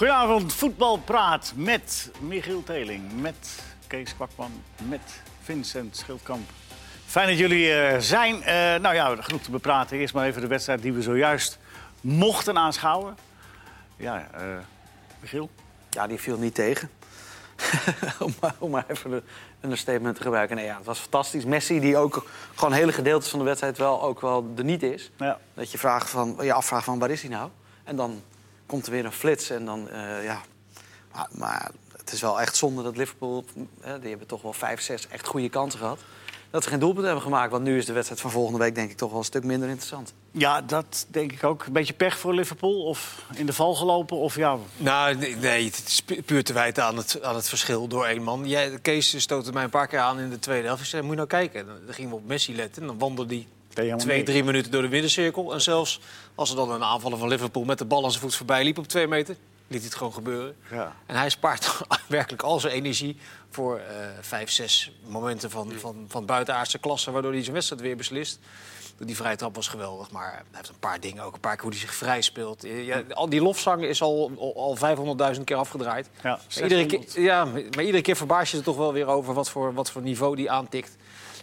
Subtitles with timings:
[0.00, 5.00] Goedenavond, voetbalpraat met Michiel Teling, met Kees Kwakman, met
[5.42, 6.50] Vincent Schildkamp.
[7.06, 8.42] Fijn dat jullie er zijn.
[8.42, 9.98] Eh, nou ja, genoeg te bepraten.
[9.98, 11.58] Eerst maar even de wedstrijd die we zojuist
[12.00, 13.16] mochten aanschouwen.
[13.96, 14.42] Ja, eh,
[15.20, 15.50] Michiel?
[15.90, 16.90] Ja, die viel niet tegen.
[18.18, 19.22] om, maar, om maar even een
[19.60, 20.56] understatement te gebruiken.
[20.56, 21.44] Nee, ja, het was fantastisch.
[21.44, 25.10] Messi, die ook gewoon hele gedeeltes van de wedstrijd wel, ook wel er niet is.
[25.16, 25.38] Ja.
[25.54, 27.50] Dat je, vraagt van, je afvraagt van waar is hij nou?
[27.84, 28.22] En dan
[28.70, 30.40] komt er weer een flits en dan, eh, ja...
[31.12, 33.44] Maar, maar het is wel echt zonde dat Liverpool...
[34.00, 35.98] die hebben toch wel vijf, zes echt goede kansen gehad.
[36.50, 37.50] Dat ze geen doelpunt hebben gemaakt.
[37.50, 39.68] Want nu is de wedstrijd van volgende week denk ik toch wel een stuk minder
[39.68, 40.12] interessant.
[40.30, 41.64] Ja, dat denk ik ook.
[41.66, 44.16] Een beetje pech voor Liverpool of in de val gelopen?
[44.16, 47.48] Of ja, Nou, nee, nee, het is pu- puur te wijten aan het, aan het
[47.48, 48.48] verschil door één man.
[48.48, 50.82] Jij, Kees stootte mij een paar keer aan in de tweede helft.
[50.82, 51.66] Ik zei, moet je nou kijken.
[51.66, 52.82] Dan gingen we op Messi letten.
[52.82, 53.46] En dan wandelde helemaal
[53.96, 55.52] twee, drie minuten door de middencirkel.
[55.52, 56.00] En zelfs
[56.34, 58.78] als er dan een aanvaller van Liverpool met de bal aan zijn voet voorbij liep
[58.78, 59.36] op twee meter...
[59.66, 60.56] liet hij het gewoon gebeuren.
[60.70, 60.96] Ja.
[61.06, 63.16] En hij spaart werkelijk al zijn energie
[63.50, 67.10] voor eh, vijf, zes momenten van, van, van buitenaardse klasse...
[67.10, 68.38] waardoor hij zijn wedstrijd weer beslist.
[69.06, 71.34] Die vrije trap was geweldig, maar hij heeft een paar dingen ook.
[71.34, 72.62] Een paar keer hoe hij zich vrij speelt.
[72.62, 76.10] Ja, al die lofzang is al, al, al 500.000 keer afgedraaid.
[76.22, 77.14] Ja, maar, iedere keer, 600.
[77.14, 80.02] ja, maar iedere keer verbaas je er toch wel weer over wat voor, wat voor
[80.02, 80.96] niveau die aantikt.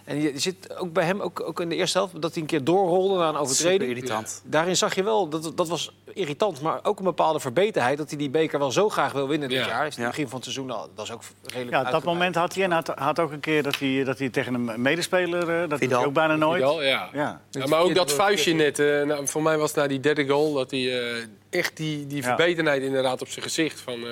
[0.08, 2.48] En je, zit ook bij hem, ook, ook in de eerste helft, dat hij een
[2.48, 3.82] keer doorrolde na een overtreding.
[3.82, 4.42] Super irritant.
[4.46, 7.98] Daarin zag je wel, dat, dat was irritant, maar ook een bepaalde verbeterheid...
[7.98, 9.68] dat hij die beker wel zo graag wil winnen dit Ja.
[9.68, 9.88] jaar.
[9.88, 12.64] Is het begin van het seizoen, dat is ook redelijk ja, dat moment had hij.
[12.64, 15.62] En had, had ook een keer dat hij, dat hij tegen een medespeler...
[15.64, 15.98] eh, dat Vidal.
[16.00, 16.62] hij ook bijna nooit.
[16.62, 17.10] Vidal, ja.
[17.14, 17.42] Ja.
[17.50, 18.80] Ja, maar ook dat vuistje net.
[18.80, 22.18] eh, nou, voor mij was na die derde goal dat hij eh, echt die, die
[22.18, 22.24] Ja.
[22.24, 23.94] verbetenheid inderdaad op zijn gezicht van.
[24.08, 24.10] eh,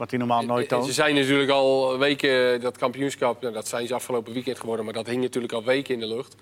[0.00, 0.94] Wat hij normaal nooit en Ze toont.
[0.94, 3.40] zijn natuurlijk al weken dat kampioenschap.
[3.42, 6.06] Nou, dat zijn ze afgelopen weekend geworden, maar dat hing natuurlijk al weken in de
[6.06, 6.34] lucht.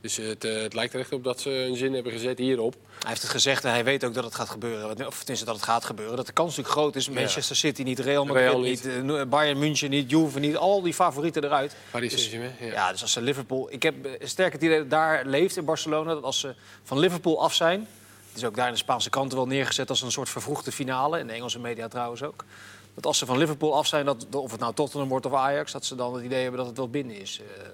[0.00, 2.74] Dus het, eh, het lijkt er echt op dat ze een zin hebben gezet hierop.
[2.98, 5.06] Hij heeft het gezegd en hij weet ook dat het gaat gebeuren.
[5.06, 6.16] Of tenminste dat het gaat gebeuren.
[6.16, 7.08] Dat de kans natuurlijk groot is.
[7.08, 9.14] Manchester City niet, Real Madrid Real niet, niet.
[9.16, 10.56] eh, Bayern München niet, Juve niet.
[10.56, 11.76] Al die favorieten eruit.
[11.90, 12.70] Paris Dus- Saint-Germain.
[12.72, 12.76] Ja.
[12.86, 13.66] Ja, dus als ze Liverpool...
[13.72, 16.14] Ik heb eh, sterk het idee dat daar leeft in Barcelona...
[16.14, 17.86] dat als ze van Liverpool af zijn...
[18.28, 19.88] het is ook daar in de Spaanse kranten wel neergezet...
[19.90, 22.44] als een soort vervroegde finale, in de Engelse media trouwens ook...
[22.94, 25.72] dat als ze van Liverpool af zijn, dat, of het nou Tottenham wordt of Ajax...
[25.72, 27.40] dat ze dan het idee hebben dat het wel binnen is.
[27.56, 27.64] Eh,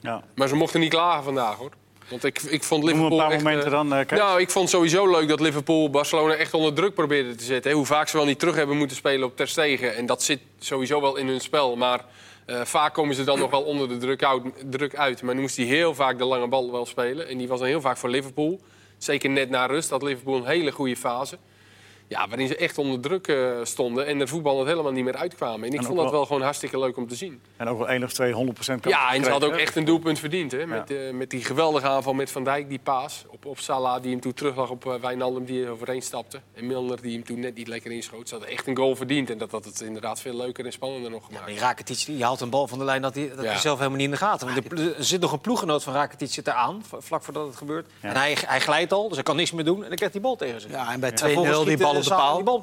[0.00, 0.22] Ja.
[0.34, 1.70] Maar ze mochten niet klagen vandaag hoor.
[2.10, 3.10] Want ik, ik vond Liverpool.
[3.10, 3.94] een paar echt, momenten eh, dan.
[3.94, 4.18] eh, Kees.
[4.18, 7.70] Nou, ik vond sowieso leuk dat Liverpool Barcelona echt onder druk probeerde te zetten.
[7.70, 7.76] hè.
[7.76, 9.96] Hoe vaak ze wel niet terug hebben moeten spelen op Ter Stegen.
[9.96, 11.76] En dat zit sowieso wel in hun spel.
[11.76, 12.04] Maar
[12.46, 15.22] eh, vaak komen ze dan nog wel onder de druk uit, druk uit.
[15.22, 17.28] Maar nu moest hij heel vaak de lange bal wel spelen.
[17.28, 18.60] En die was dan heel vaak voor Liverpool.
[18.98, 21.38] Zeker net na rust had Liverpool een hele goede fase.
[22.08, 25.16] Ja, waarin ze echt onder druk eh, stonden en de voetbal het helemaal niet meer
[25.16, 25.66] uitkwamen.
[25.66, 27.40] En ik En vond dat wel- wel gewoon hartstikke leuk om te zien.
[27.56, 29.84] En ook wel één of twee 100 procent Ja, en ze hadden ook echt een
[29.84, 30.52] doelpunt verdiend.
[30.52, 30.66] Hè?
[30.66, 33.24] Met, eh, met die geweldige aanval met Van Dijk, die paas.
[33.28, 36.40] Op, op Salah, die hem toen teruglag op uh, Wijnaldum, die er overheen stapte.
[36.54, 38.28] En Milner, die hem toen net niet lekker inschoot.
[38.28, 39.30] Ze hadden echt een goal verdiend.
[39.30, 41.46] En dat had het inderdaad veel leuker en spannender nog Maar gemaakt.
[41.52, 43.50] die Rakitic die haalt een bal van de lijn dat hij, dat Ja.
[43.50, 44.46] hij zelf helemaal niet in de gaten.
[44.54, 47.56] Want er er zit nog een ploeggenoot van Rakitic zit eraan, v- vlak voordat het
[47.56, 47.86] gebeurt.
[48.02, 48.08] Ja.
[48.08, 49.82] En hij, hij glijdt al, dus hij kan niks meer doen.
[49.82, 50.70] En dan krijgt hij bal tegen zich.
[50.70, 52.34] Ja, en bij 2-0 En vervolgens die bal op de Salah paal.
[52.36, 52.62] die bal-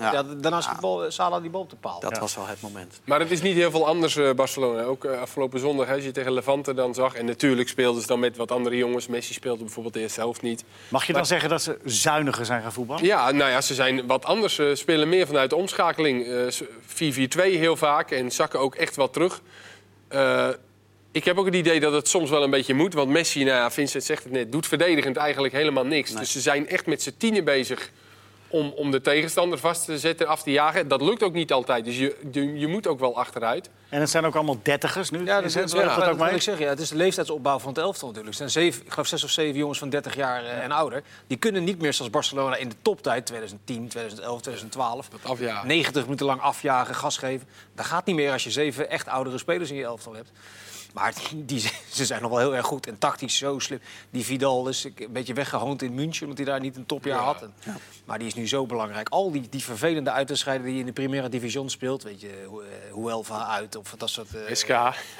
[0.62, 0.76] Ja.
[0.80, 2.00] bal, Salah die bal op de paal.
[2.00, 2.20] Dat Ja.
[2.20, 3.00] was wel het moment.
[3.06, 4.84] Maar het is niet heel veel anders, eh, Barcelona.
[4.84, 7.14] Ook eh, afgelopen zondag, hè, als je tegen Levante dan zag.
[7.16, 9.08] En natuurlijk speelden ze dan met wat andere jongens.
[9.08, 10.64] Messi speelde bijvoorbeeld de eerste helft niet.
[10.90, 13.06] Mag je dan zeggen dat ze zuiniger zijn gaan voetballen?
[13.06, 14.56] Ja, nou ja, ze zijn wat anders.
[14.56, 16.26] Ze spelen meer vanuit de omschakeling.
[16.28, 19.42] Eh, s- 4-4-2 heel vaak en zakken ook echt wat terug.
[20.08, 20.48] Eh,
[21.12, 22.94] ik heb ook het idee dat het soms wel een beetje moet.
[22.94, 26.10] Want Messi, nou ja, Vincent zegt het net, doet verdedigend eigenlijk helemaal niks.
[26.10, 26.20] Nee.
[26.20, 27.92] Dus ze zijn echt met z'n tienen bezig
[28.54, 30.88] om, om de tegenstander vast te zetten, af te jagen.
[30.88, 33.70] Dat lukt ook niet altijd, dus je, je, je moet ook wel achteruit.
[33.90, 35.26] En het zijn ook allemaal dertigers nu.
[35.26, 36.36] Ja, dat, Is is, het- ja, speelt dat, dat ook wil mee?
[36.36, 36.64] ik zeggen.
[36.64, 38.34] Ja, het is de leeftijdsopbouw van het elftal natuurlijk.
[38.40, 41.04] Er zijn zeven, ik geloof zes of zeven jongens van 30 jaar eh, en ouder.
[41.28, 45.10] Die kunnen niet meer zoals Barcelona in de toptijd, 2010, 2011, 2012...
[45.10, 45.68] Dat afjagen.
[45.68, 47.48] 90 minuten lang afjagen, gas geven.
[47.76, 50.32] Dat gaat niet meer als je zeven echt oudere spelers in je elftal hebt.
[50.94, 51.60] Maar die,
[51.92, 53.80] ze zijn nog wel heel erg goed en tactisch zo slim.
[54.10, 57.24] Die Vidal is een beetje weggehoond in München, omdat hij daar niet een topjaar Ja.
[57.24, 57.42] had.
[57.42, 57.54] En-
[58.06, 59.10] Maar die is nu zo belangrijk.
[59.10, 62.62] Al die, die vervelende uitwedstrijden die je in de Primera Division speelt, weet je, Hu-
[62.62, 64.28] eh, Huelva uit of dat soort...
[64.36, 64.68] eh, SK.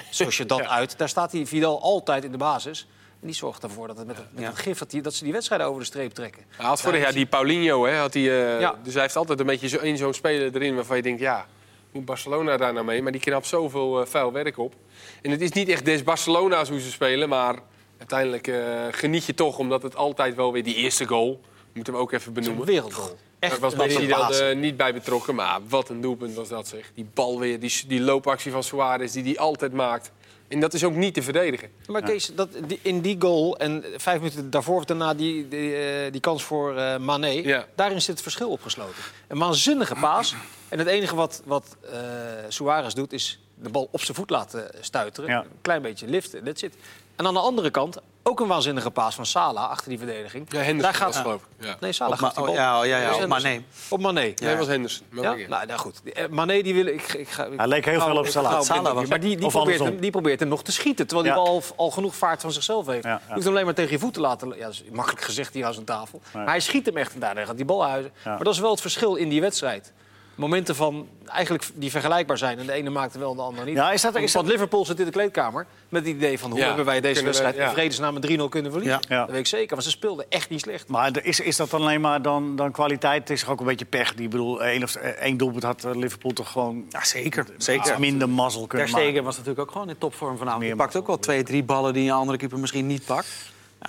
[0.10, 0.98] zoals je dat uit.
[0.98, 2.88] Daar staat die Vidal altijd in de basis.
[3.22, 4.50] En die zorgt ervoor dat, het met, met Ja.
[4.50, 6.44] het gif dat, die, dat ze die wedstrijden over de streep trekken.
[6.50, 8.24] Hij had vorig jaar die Paulinho, hè, had hij,
[8.54, 8.76] eh, Ja.
[8.84, 11.46] dus hij heeft altijd een beetje zo, zo'n speler erin waarvan je denkt, ja,
[11.94, 13.02] moet Barcelona daar nou mee?
[13.02, 14.74] Maar die knapt zoveel eh, vuil werk op.
[15.22, 17.56] En het is niet echt des Barcelona's hoe ze spelen, maar
[17.98, 21.42] uiteindelijk eh, geniet je toch, omdat het altijd wel weer die eerste goal,
[21.74, 22.66] moeten we ook even benoemen.
[22.66, 23.18] wereldgoal.
[23.40, 26.50] Daar Echt was een Messi dan eh, niet bij betrokken, maar wat een doelpunt was
[26.50, 26.92] dat zeg.
[26.96, 30.12] Die bal weer, die, die loopactie van Suarez die die altijd maakt.
[30.54, 31.70] En dat is ook niet te verdedigen.
[31.88, 35.76] Maar Kees, dat, die, in die goal en vijf minuten daarvoor of daarna die, die,
[35.76, 37.28] eh, die kans voor eh Mané...
[37.28, 37.66] Ja.
[37.76, 39.04] daarin zit het verschil opgesloten.
[39.28, 40.36] Een waanzinnige paas.
[40.70, 42.00] En het enige wat, wat eh,
[42.48, 45.30] Suarez doet, is de bal op zijn voet laten stuiteren.
[45.30, 45.40] Ja.
[45.40, 46.76] Een klein beetje liften, that's it.
[47.16, 50.46] En aan de andere kant ook een waanzinnige paas van Salah achter die verdediging.
[50.50, 51.66] Ja, Henderson Daar gaat was geloof ik.
[51.66, 51.76] Ja.
[51.80, 52.56] Nee, Salah Op gaat die oh, bal.
[52.56, 53.28] ja, ja, ja, op.
[53.28, 53.62] Mané.
[53.90, 54.34] Op Mané.
[54.42, 55.06] Nee, was Henderson.
[55.10, 56.02] Maar Ja, nou, nou goed.
[56.14, 57.46] Eh, Mané die wil ik, ik ga.
[57.46, 58.62] ik Hij leek heel veel op Salah.
[58.62, 61.28] Salah was- maar die, die, of probeert hem, die probeert hem nog te schieten, terwijl
[61.30, 61.44] die Ja.
[61.44, 63.04] bal al, al genoeg vaart van zichzelf heeft.
[63.04, 64.48] Ja, Je hoeft hem alleen maar tegen je voet te laten.
[64.58, 66.22] Ja, dat is makkelijk gezegd hier aan zijn tafel.
[66.34, 68.12] Maar hij schiet hem echt en daarna gaat die bal huizen.
[68.24, 68.30] Ja.
[68.36, 69.94] Maar dat is wel het verschil in die wedstrijd.
[70.36, 73.66] Momenten van eigenlijk die vergelijkbaar zijn en de ene maakt er wel en de ander
[73.66, 73.76] niet.
[73.76, 76.60] Ja, is dat- is Want Liverpool zit in de kleedkamer met het idee van hoe
[76.60, 79.02] Ja, hebben wij deze we- wedstrijd in vredesnaam met 3-0 kunnen verliezen.
[79.08, 79.16] Ja.
[79.16, 79.22] Ja.
[79.22, 80.88] Dat weet ik zeker, want ze speelden echt niet slecht.
[80.88, 83.20] Maar er is, is dat dan alleen maar dan, dan kwaliteit?
[83.22, 84.14] Het is toch ook een beetje pech.
[84.16, 87.46] Die, ik bedoel, één, of, één doelpunt had eh, Liverpool toch gewoon Ja, zeker.
[87.58, 88.00] zeker.
[88.00, 89.04] minder mazzel Ter kunnen maken.
[89.04, 90.60] Stegen was natuurlijk ook gewoon in topvorm vanavond.
[90.62, 93.28] Meer Die pakt ook wel twee, drie ballen die een andere keeper misschien niet pakt.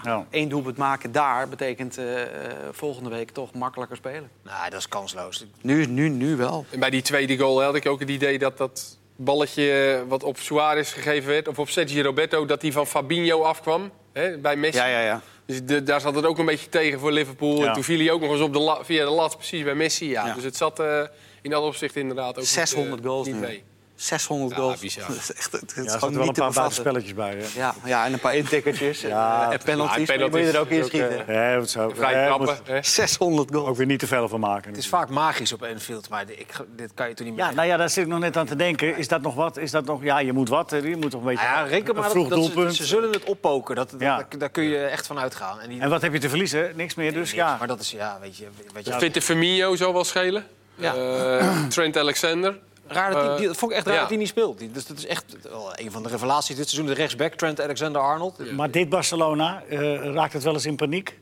[0.03, 0.27] Ja.
[0.31, 2.29] Eén doelpunt maken daar betekent eh, eh,
[2.73, 4.31] volgende week toch makkelijker spelen.
[4.43, 5.47] Nou, dat is kansloos.
[5.61, 6.65] Nu, nu, nu wel.
[6.71, 10.39] En bij die tweede goal had ik ook het idee dat dat balletje wat op
[10.39, 11.49] Suarez gegeven werd...
[11.49, 14.79] of op Sergio Roberto, dat die van Fabinho afkwam hè, bij Messi.
[14.79, 15.21] Ja, ja, ja.
[15.47, 17.61] Dus de- daar zat het ook een beetje tegen voor Liverpool.
[17.61, 17.67] Ja.
[17.67, 19.75] En toen viel hij ook nog eens op de la- via de lat precies bij
[19.75, 20.09] Messi.
[20.11, 20.27] Ja.
[20.27, 20.35] Ja.
[20.35, 21.01] Dus het zat eh,
[21.43, 23.41] in dat opzicht inderdaad ook niet, 600 eh, goals niet nu.
[23.41, 23.65] mee.
[24.05, 24.81] 600 Ja, goals.
[24.81, 25.07] bizar.
[25.09, 27.15] Dat is echt, het is Ja, er gewoon zaten wel een niet te paar buitenspelletjes
[27.15, 27.37] bij.
[27.37, 27.61] Hè?
[27.61, 30.09] Ja, ja, en een paar intikkertjes Ja, en, en penalties.
[30.09, 31.25] ja, moet je er ook in is schieten.
[31.29, 31.93] Ja, wat zo.
[31.95, 32.47] Vrij Ja, trappen.
[32.47, 32.83] moet hè.
[32.83, 33.69] 600 goals.
[33.69, 34.69] Ook weer niet te veel van maken.
[34.69, 36.47] Het is vaak magisch op Enfield, maar ik,
[36.77, 37.45] dit kan je toch niet meer...
[37.45, 38.97] Ja, nou ja, daar zit ik nog net aan te denken.
[38.97, 39.57] Is dat nog wat?
[39.57, 40.71] Is dat nog, ja, je moet wat.
[40.71, 42.77] Je moet toch een beetje ja, reken maar vroeg dat, dat ze, doelpunt.
[42.77, 43.77] ze zullen het oppoken.
[43.77, 45.61] Dat, daar, daar kun je echt van uitgaan.
[45.61, 46.73] En, die, En wat heb je te verliezen?
[46.75, 47.57] Niks meer, dus niks, ja.
[47.59, 48.47] Maar dat is, ja, weet je...
[48.75, 50.47] Weet je Ik vind de Firmino zou wel schelen.
[50.75, 50.95] Ja.
[50.95, 52.59] Eh, Trent Alexander.
[52.95, 54.01] Raar dat, die, Eh, die- dat vond ik echt raar ja.
[54.01, 54.59] dat hij niet speelt.
[54.59, 56.87] Die- Dus dat is echt wel een van de revelaties dit seizoen.
[56.95, 58.53] De rechtsback, Trent Alexander-Arnold.
[58.53, 61.19] Maar dit Barcelona, eh, raakt het wel eens in paniek?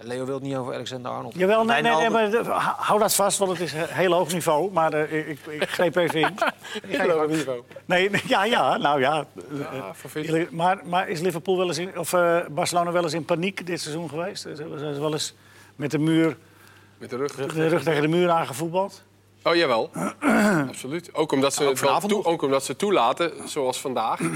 [0.00, 1.34] Leo wil het niet over Alexander-Arnold.
[1.36, 2.30] Jawel, nee, nee, maar
[2.76, 4.72] hou dat vast, want het is een heel hoog niveau.
[4.72, 6.34] Maar eh, ik, ik greep even in.
[7.86, 9.26] Nee, nee, ja, ja, nou ja.
[10.12, 13.66] Ja, Maar, maar is Liverpool wel eens in, of eh, Barcelona wel eens in paniek
[13.66, 14.42] dit seizoen geweest?
[14.42, 15.34] Zijn ze wel eens
[15.76, 16.36] met de muur,
[16.98, 17.34] Met de rug.
[17.34, 19.02] de rug tegen de muur aangevoetbald?
[19.44, 19.90] Oh, jawel.
[20.68, 21.14] Absoluut.
[21.14, 24.20] Ook omdat, ze Ook vanavond toe- ook omdat ze toelaten, zoals vandaag.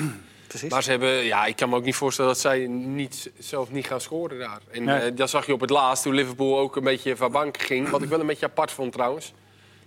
[0.49, 0.71] Precies.
[0.71, 3.87] Maar ze hebben, ja, ik kan me ook niet voorstellen dat zij niet, zelf niet
[3.87, 4.61] gaan scoren daar.
[4.71, 4.99] En Nee.
[5.01, 7.89] eh, dat zag je op het laatst toen Liverpool ook een beetje van bank ging.
[7.89, 9.33] Wat ik wel een beetje apart vond trouwens.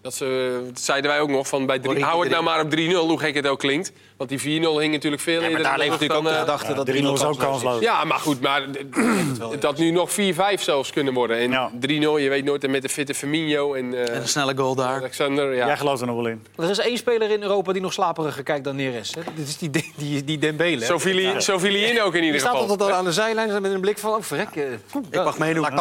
[0.02, 2.62] Dat ze, dat zeiden wij ook nog van bij drie, Origi hou het nou maar
[2.62, 2.78] op 3-0,
[3.08, 3.92] hoe gek het ook klinkt.
[4.18, 6.34] Want die 4-0 hing natuurlijk veel Ja, maar daar in de leeft natuurlijk ook dan,
[6.34, 7.82] de eh, gedachte dat 3-0 is ook kansloos.
[7.82, 8.66] Ja, maar goed, maar
[9.60, 10.14] dat nu nog 4-5
[10.60, 11.38] zelfs kunnen worden.
[11.38, 11.72] En Ja.
[11.74, 11.80] 3-0,
[12.22, 14.96] je weet nooit, en met de fitte Firmino en, eh, En een snelle goal daar.
[14.98, 15.56] Alexander.
[15.56, 15.66] Ja.
[15.66, 16.46] Jij gelooft er nog wel in.
[16.56, 19.14] Er is één speler in Europa die nog slaperiger kijkt dan Neres.
[19.16, 19.22] Hè?
[19.36, 20.86] Dit is die, die, die, die Dembele.
[20.86, 22.70] Zo viel, hij, zo viel hij in ook in Die ieder staat geval.
[22.70, 24.12] altijd al aan de zijlijn met een blik van...
[24.14, 24.50] Oh, verrek.
[24.56, 24.64] eh,
[25.10, 25.62] Ik mag meedoen.
[25.64, 25.72] Ja,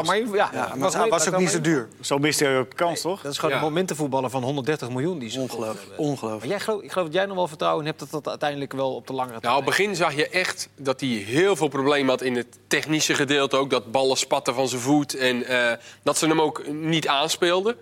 [0.77, 1.89] maar het mee- was ook niet zo duur.
[2.01, 3.21] Zo miste je ook kans, toch?
[3.23, 3.61] Dat is gewoon een
[4.11, 5.19] momentenvoetballer van 130 miljoen.
[5.19, 5.79] Die ze Ongelooflijk.
[5.79, 6.07] gekocht hebben.
[6.07, 6.41] Ongelooflijk.
[6.41, 8.95] Maar jij geloof, ik geloof dat jij nog wel vertrouwen hebt dat dat uiteindelijk wel
[8.95, 9.53] op de langere termijn...
[9.53, 12.59] Nou, op het begin zag je echt dat hij heel veel problemen had in het
[12.67, 13.57] technische gedeelte.
[13.57, 15.15] Ook dat ballen spatten van zijn voet.
[15.15, 15.73] En eh,
[16.03, 17.77] dat ze hem ook niet aanspeelden.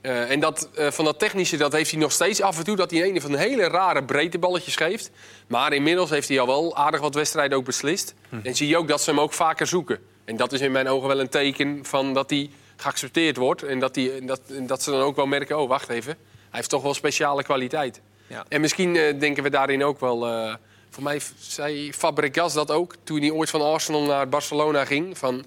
[0.00, 2.76] Eh, en dat, eh, van dat technische dat heeft hij nog steeds af en toe.
[2.76, 5.10] Dat hij een van de hele rare breedteballetjes geeft.
[5.46, 8.14] Maar inmiddels heeft hij al wel aardig wat wedstrijden ook beslist.
[8.42, 9.98] En zie je ook dat ze hem ook vaker zoeken.
[10.24, 13.62] En dat is in mijn ogen wel een teken van dat hij geaccepteerd wordt.
[13.62, 16.16] En dat, hij, dat, en dat ze dan ook wel merken, oh wacht even.
[16.16, 18.00] Hij heeft toch wel speciale kwaliteit.
[18.26, 18.44] Ja.
[18.48, 20.26] En misschien eh, denken we daarin ook wel...
[20.26, 20.54] eh,
[20.90, 25.18] voor mij zei Fabregas dat ook, toen hij ooit van Arsenal naar Barcelona ging.
[25.18, 25.44] Van,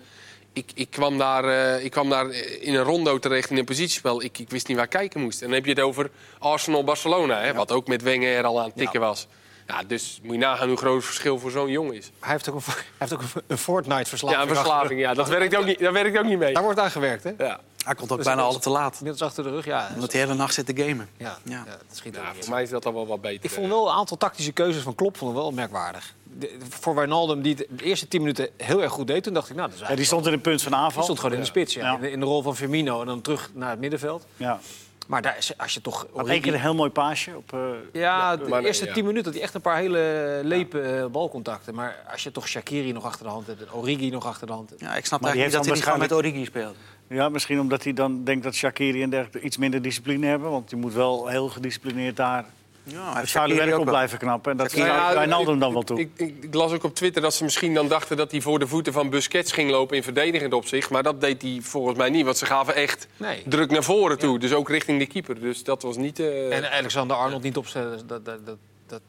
[0.54, 4.24] ik, ik, kwam daar, eh, ik kwam daar in een rondo terecht in een positiespel.
[4.24, 5.42] Ik, ik wist niet waar ik kijken moest.
[5.42, 8.78] En dan heb je het over Arsenal-Barcelona, hè, wat ook met Wenger al aan het
[8.78, 9.28] tikken was.
[9.68, 12.12] Ja, dus moet je nagaan hoe groot het verschil voor zo'n jongen is.
[12.20, 14.42] Hij heeft ook een, hij heeft ook een- Fortnite-verslaving.
[14.44, 16.54] Ja, een verslaving, ja, dat, werkt ook niet, dat werkt ook niet mee.
[16.54, 17.32] Daar wordt aan gewerkt, hè?
[17.38, 17.60] Ja.
[17.86, 18.94] Hij komt ook Dus bijna alle te laat.
[18.98, 19.90] Inmiddels achter de rug, ja.
[19.94, 21.10] Omdat hij de hele nacht zit te gamen.
[21.18, 21.52] Ja, Ja.
[21.52, 21.64] ja.
[21.66, 23.46] dat schiet Ja, voor mij is dat al wel wat beter.
[23.46, 26.14] Ik vond wel een aantal tactische keuzes van Klopp vond wel merkwaardig.
[26.24, 29.24] De- voor Wijnaldum, die het de eerste tien minuten heel erg goed deed...
[29.24, 30.92] toen dacht ik, nou, dat is Ja, die stond in een punt van aanval.
[30.94, 31.86] die stond gewoon in de spits, ja.
[31.86, 31.96] Ja.
[31.96, 34.26] In, de, in de rol van Firmino en dan terug naar het middenveld.
[34.38, 34.60] Ja.
[35.06, 36.08] Maar daar, is- als je toch...
[36.16, 37.54] Had één keer een heel mooi paasje op...
[37.54, 37.60] eh,
[37.94, 38.94] Ja, de maar eerste ja.
[38.94, 41.76] tien minuten had hij echt een paar hele lepe eh, balcontacten.
[41.76, 44.54] Maar als je toch Shakiri nog achter de hand hebt en Origi nog achter de
[44.54, 44.82] hand hebt...
[44.82, 46.76] Ja, ik snap Maar die eigenlijk niet dat hij niet gewoon met Origi speelt.
[47.08, 50.52] Ja, misschien omdat hij dan denkt dat Shakiri en dergelijke iets minder discipline hebben.
[50.52, 52.46] Want die moet wel heel gedisciplineerd daar
[52.88, 54.52] Ja, hij Shaqiri werk ook blijven knappen.
[54.52, 56.00] En dat staat Ja, Wijnaldum dan wel toe.
[56.00, 58.60] Ik, ik, ik las ook op Twitter dat ze misschien dan dachten dat hij voor
[58.60, 60.90] de voeten van Busquets ging lopen in verdedigend opzicht.
[60.90, 63.44] Maar dat deed hij volgens mij niet, want ze gaven echt Nee.
[63.46, 64.40] druk naar voren toe.
[64.40, 65.40] Dus ook richting de keeper.
[65.40, 66.20] Dus dat was niet.
[66.20, 69.02] eh, En Alexander Arnold niet opstellen, dat, dat, dat, dat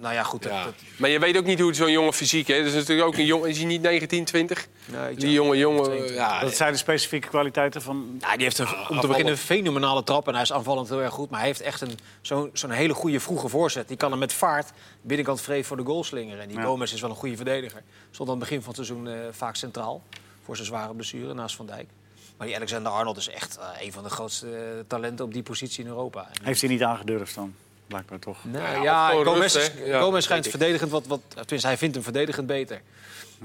[0.00, 0.42] nou ja, goed.
[0.42, 0.64] dat- Ja.
[0.64, 2.64] dat- Maar je weet ook niet hoe het zo'n jongen fysiek is.
[2.64, 3.48] Dus natuurlijk ook een jongen.
[3.48, 4.68] Is hij niet 19, 20?
[4.84, 5.82] Nee, Die jonge jongen.
[5.82, 6.16] 22.
[6.16, 8.16] Ja, Dat zijn de specifieke kwaliteiten van...
[8.20, 11.02] Nou, die heeft een, om te beginnen een fenomenale trap en hij is aanvallend heel
[11.02, 11.30] erg goed.
[11.30, 13.88] Maar hij heeft echt een- zo'n zo'n hele goede vroege voorzet.
[13.88, 14.70] Die kan hem met vaart
[15.02, 16.40] binnenkant vreed voor de goal slingeren.
[16.42, 16.64] En die Ja.
[16.64, 17.82] Gomez is wel een goede verdediger.
[18.10, 20.02] Stond aan het begin van het seizoen eh, vaak centraal.
[20.44, 21.88] Voor zijn zware blessure naast Van Dijk.
[22.36, 25.42] Maar die Alexander Arnold is echt eh, een van de grootste eh, talenten op die
[25.42, 26.28] positie in Europa.
[26.42, 27.54] Heeft hij niet aangedurfd dan?
[27.90, 28.36] Blijkbaar toch.
[28.44, 31.20] nou, Ja, ja, Gomez, rust, Gomez schijnt verdedigend wat, wat...
[31.28, 32.82] Tenminste, hij vindt hem verdedigend beter.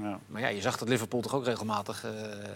[0.02, 0.18] Ja.
[0.26, 2.04] Maar ja, je zag dat Liverpool toch ook regelmatig...
[2.04, 2.10] eh,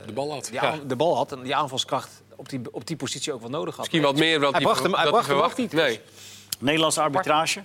[0.06, 0.60] De bal had, Die ja.
[0.70, 3.76] aan- de bal had en die aanvalskracht op die, op die positie ook wel nodig
[3.76, 3.78] had.
[3.84, 4.40] misschien wat meer.
[4.40, 5.72] Want Hij bracht hem- hij bracht hem ook niet.
[5.72, 6.00] Nee.
[6.58, 7.62] Nederlandse arbitrage.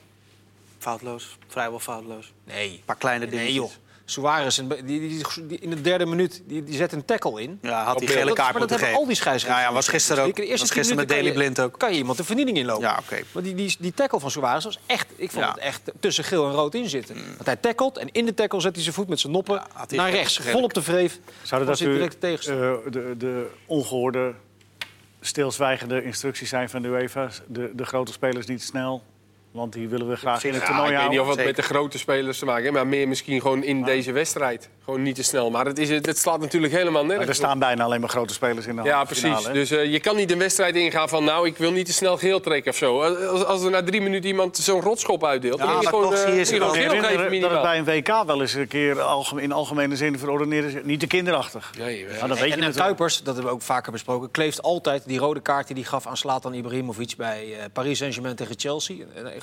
[0.78, 2.34] Foutloos, vrijwel foutloos.
[2.44, 2.72] Nee.
[2.72, 3.72] Een paar kleine Nee, joh.
[4.06, 7.60] Suarez, in- die, die, die- in de derde minuut, die, die zet een tackle in.
[7.62, 9.00] Ja, had die gele Dat- kaart maar dat moeten hebben geven.
[9.02, 9.64] al die scheidsrechters.
[9.64, 10.36] Ja, ja, was gisteren ook.
[10.36, 11.80] De Was gisteren met Daley kan je- Blind ook.
[11.80, 12.84] Kan je iemand de vernieling inlopen.
[12.84, 13.22] Ja, oké.
[13.32, 15.08] Maar die, die, die tackle van Suarez was echt...
[15.16, 15.52] Ik vond Ja.
[15.52, 17.16] het echt tussen geel en rood in zitten.
[17.16, 19.68] Want hij tackelt en in de tackle zet hij zijn voet met zijn noppen Ja,
[19.74, 20.38] had hij naar echt rechts.
[20.38, 21.20] Vol op de vreef.
[21.42, 22.78] Zouden dat u, direct tegenstander.
[22.86, 24.34] eh, de, de ongehoorde,
[25.22, 27.30] stilzwijgende instructies zijn van de UEFA?
[27.48, 29.04] De, de grote spelers niet snel,
[29.56, 31.34] want die willen we graag in het Ja, toernooi ik weet niet houden.
[31.34, 34.12] of het met de grote spelers te maken heeft, maar meer misschien gewoon in deze
[34.12, 34.70] wedstrijd.
[34.84, 35.52] Gewoon niet te snel.
[35.52, 38.66] Maar het, is, het, slaat natuurlijk helemaal nergens er staan bijna alleen maar grote spelers
[38.66, 39.44] in de Ja, precies.
[39.44, 41.24] Dus eh, je kan niet een wedstrijd ingaan van...
[41.24, 43.02] nou, ik wil niet te snel geel trekken of zo.
[43.02, 45.60] Als, als er na drie minuten iemand zo'n rotschop uitdeelt...
[45.60, 48.42] Ja, dan maar gewoon, toch eh, zie je geven dat het bij een WK wel
[48.42, 48.98] eens een keer
[49.38, 50.84] in algemene zin verordeneerd is.
[50.84, 51.72] Niet te kinderachtig.
[51.78, 52.74] Nee, dat weet je en.
[52.74, 56.08] Kuipers, dat hebben we ook vaker besproken, kleeft altijd die rode kaart die hij gaf
[56.08, 58.96] aan Zlatan Ibrahimovic bij eh, Paris Saint-Germain tegen Chelsea.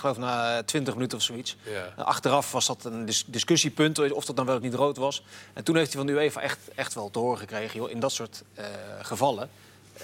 [0.05, 1.57] Eh, geloof na 20 minuten of zoiets.
[1.63, 1.93] Ja.
[1.97, 5.23] Eh, Achteraf was dat een dis- discussiepunt of dat dan wel of niet rood was.
[5.53, 8.01] En toen heeft hij van de UEFA echt, echt wel te horen gekregen, joh, in
[8.01, 8.65] dat soort eh,
[9.03, 9.51] gevallen
[9.97, 10.03] eh,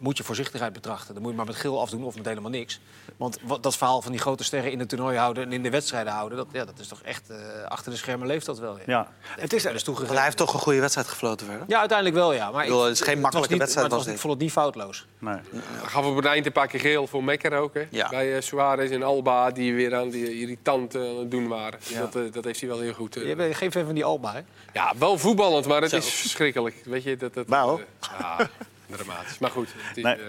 [0.00, 1.12] moet je voorzichtigheid betrachten.
[1.14, 2.80] Dan moet je maar met geel afdoen of met helemaal niks.
[3.16, 5.70] Want wat, dat verhaal van die grote sterren in het toernooi houden en in de
[5.70, 7.36] wedstrijden houden, dat, ja, dat is toch echt, eh,
[7.68, 8.76] achter de schermen leeft dat wel.
[8.76, 8.82] Ja.
[8.86, 9.08] Ja.
[9.38, 10.14] Het is, is toegegeven.
[10.16, 11.64] Hij heeft toch een goede wedstrijd gefloten verder.
[11.68, 12.50] Ja, uiteindelijk wel, ja.
[12.50, 14.20] Maar Ik bedoel, het is geen was makkelijke niet- wedstrijd maar het was ik dit.
[14.20, 15.06] vond het niet foutloos.
[15.18, 15.36] nee.
[15.84, 17.74] Gaf op het eind een paar keer geel voor Mekker ook.
[17.74, 17.86] Hè?
[17.90, 18.08] Ja.
[18.08, 21.80] Bij eh, Suarez en Alba, die weer aan die irritant eh, aan het doen waren.
[21.86, 22.06] Ja.
[22.12, 23.14] Dat, dat heeft hij wel heel goed.
[23.14, 24.40] Je bent geen fan van die Alba, hè?
[24.72, 25.96] Ja, wel voetballend, maar het Zo.
[25.96, 26.74] is verschrikkelijk.
[26.84, 27.74] Weet je, dat, dat, eh,
[28.18, 28.48] ja,
[28.90, 29.38] dramatisch.
[29.38, 30.14] Maar goed, is Nee.
[30.14, 30.26] eh,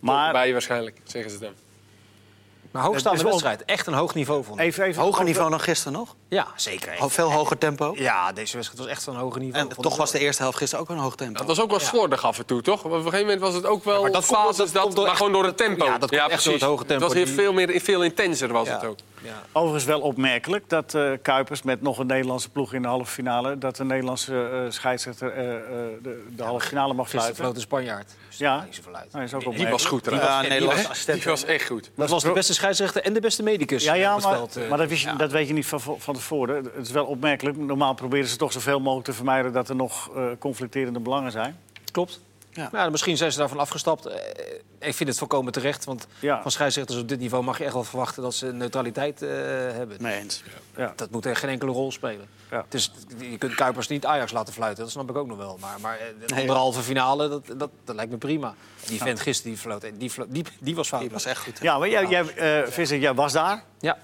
[0.00, 1.54] Maar bij je waarschijnlijk, zeggen ze dan.
[2.74, 3.64] Maar hoogstaande wel- wedstrijd.
[3.64, 4.64] Echt een hoog niveau, vond ik.
[4.66, 6.14] even, even Hoger over- niveau dan gisteren nog.
[6.28, 6.94] Ja, zeker.
[7.10, 7.92] Veel hoger tempo.
[7.96, 9.68] Ja, deze wedstrijd was echt van een hoger niveau.
[9.68, 11.38] En toch was de eerste helft gisteren ook een hoog tempo.
[11.38, 12.84] Dat was ook wel slordig af en toe, toch?
[12.84, 15.06] Op een gegeven moment was het ook wel maar dat fases, dat dat, komt door
[15.06, 15.84] maar gewoon door het tempo.
[15.84, 16.92] ja, dat komt echt door het hoge tempo.
[16.94, 18.74] Het was hier Die- veel, meer, veel intenser was Ja.
[18.74, 18.98] het ook.
[19.22, 19.42] Ja.
[19.52, 23.58] Overigens wel opmerkelijk dat eh, Kuipers met nog een Nederlandse ploeg in de halve finale...
[23.58, 25.60] dat de Nederlandse eh, scheidsrechter eh, eh,
[26.02, 27.44] de, de halve finale mag Gisteren fluiten.
[27.44, 28.12] floot een Spanjaard.
[28.38, 28.56] Dus Ja.
[28.56, 29.12] daar niet zoveel uit.
[29.12, 30.48] Nou, is ook Die was goed Die trouwens.
[30.48, 31.04] Ja, die was-.
[31.04, 31.90] Die was echt goed.
[31.96, 33.84] Dat was de beste scheidsrechter en de beste medicus.
[33.84, 34.68] Ja, ja maar, veld, eh.
[34.68, 36.56] maar dat, wist je, dat weet je niet van, van tevoren.
[36.56, 37.56] Het is wel opmerkelijk.
[37.56, 39.52] Normaal proberen ze toch zoveel mogelijk te vermijden...
[39.52, 41.58] dat er nog eh, conflicterende belangen zijn.
[41.92, 42.20] Klopt.
[42.50, 42.68] Ja.
[42.72, 42.90] Ja.
[42.90, 44.08] misschien zijn ze daarvan afgestapt.
[44.84, 45.84] Ik vind het volkomen terecht.
[45.84, 46.42] Want Ja.
[46.42, 49.28] van scheidsrechters op dit niveau mag je echt wel verwachten dat ze neutraliteit eh,
[49.72, 49.96] hebben.
[50.02, 50.42] Nee eens.
[50.76, 50.92] Ja.
[50.96, 52.26] Dat moet er geen enkele rol spelen.
[52.50, 52.62] Ja.
[52.64, 55.58] Het is, je kunt Kuipers niet Ajax laten fluiten, dat snap ik ook nog wel.
[55.60, 56.40] Maar, maar eh, de Nee.
[56.40, 58.54] anderhalve finale, dat, dat, dat lijkt me prima.
[58.86, 61.00] Die vent gisteren, die, floot, die, die, die was fout.
[61.00, 61.58] Die was echt goed.
[61.58, 61.64] hè?
[61.64, 63.62] Ja, maar jij, jij, eh, Vincent, jij was daar.
[63.80, 63.98] Ja.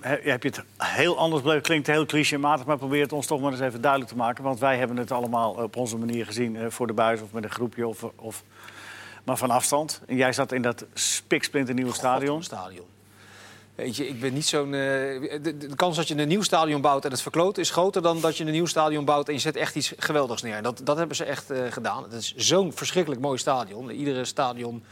[0.00, 1.62] He- Heb je het heel anders beleefd?
[1.62, 4.44] Klinkt heel clichématig, maar probeer het ons toch maar eens even duidelijk te maken.
[4.44, 7.44] Want wij hebben het allemaal op onze manier gezien, eh, voor de buis of met
[7.44, 8.42] een groepje of, of
[9.24, 10.00] maar van afstand.
[10.06, 12.28] En jij zat in dat spiksplinternieuwe stadion.
[12.28, 12.84] God, een stadion.
[13.74, 14.64] Weet je, ik ben niet zo'n.
[14.66, 17.70] eh, de, de- de kans dat je een nieuw stadion bouwt en het verkloot is
[17.70, 20.62] groter dan dat je een nieuw stadion bouwt en je zet echt iets geweldigs neer.
[20.62, 22.02] Dat, dat hebben ze echt eh, gedaan.
[22.02, 23.90] Het is zo'n verschrikkelijk mooi stadion.
[23.90, 24.84] Iedere stadion.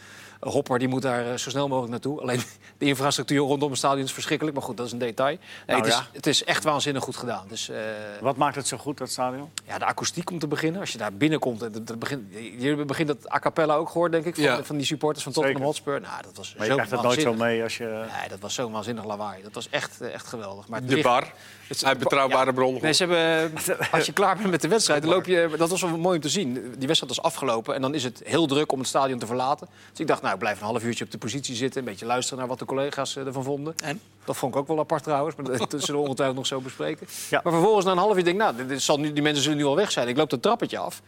[0.43, 2.21] Hopper die moet daar eh, zo snel mogelijk naartoe.
[2.21, 2.41] Alleen
[2.79, 4.57] de infrastructuur rondom het stadion is verschrikkelijk.
[4.57, 5.37] Maar goed, dat is een detail.
[5.37, 6.07] Nee, Nou het, is, ja.
[6.13, 7.45] het is echt waanzinnig goed gedaan.
[7.49, 7.77] Dus, eh,
[8.21, 9.51] Wat maakt het zo goed, dat stadion?
[9.67, 10.81] ja, de akoestiek om te beginnen.
[10.81, 11.63] Als je daar binnenkomt.
[11.63, 12.23] en dat- dat begint,
[12.59, 14.35] je begint dat a cappella ook gehoord, denk ik.
[14.35, 14.63] Van, Ja.
[14.65, 15.75] van die supporters van Tottenham Zeker.
[15.75, 16.01] Hotspur.
[16.01, 17.85] Nou, dat was Maar je krijgt het nooit zo mee als je...
[17.85, 19.43] Nee, dat was zo'n waanzinnig lawaai.
[19.43, 20.69] Dat was echt, eh, echt geweldig.
[20.69, 21.33] Maar De bar.
[21.69, 22.79] het- Uit betrouwbare bron.
[22.83, 23.53] Nee, ze hebben,
[23.93, 25.55] als je klaar bent met de wedstrijd, dan loop je...
[25.59, 26.53] Dat was wel mooi om te zien.
[26.79, 29.69] Die wedstrijd was afgelopen en dan is het heel druk om het stadion te verlaten.
[29.91, 31.81] Dus ik dacht, nou, ik blijf een half uurtje op de positie zitten...
[31.81, 33.75] een beetje luisteren naar wat de collega's eh, ervan vonden.
[33.85, 34.01] En?
[34.25, 37.07] Dat vond ik ook wel apart trouwens, maar dat zullen we ongetwijfeld nog zo bespreken.
[37.31, 37.41] Ja.
[37.45, 39.43] Maar vervolgens na een half uur denk ik, nou, dit, dit zal nu, die mensen
[39.43, 40.09] zullen nu al weg zijn.
[40.09, 41.03] Ik loop dat trappetje af.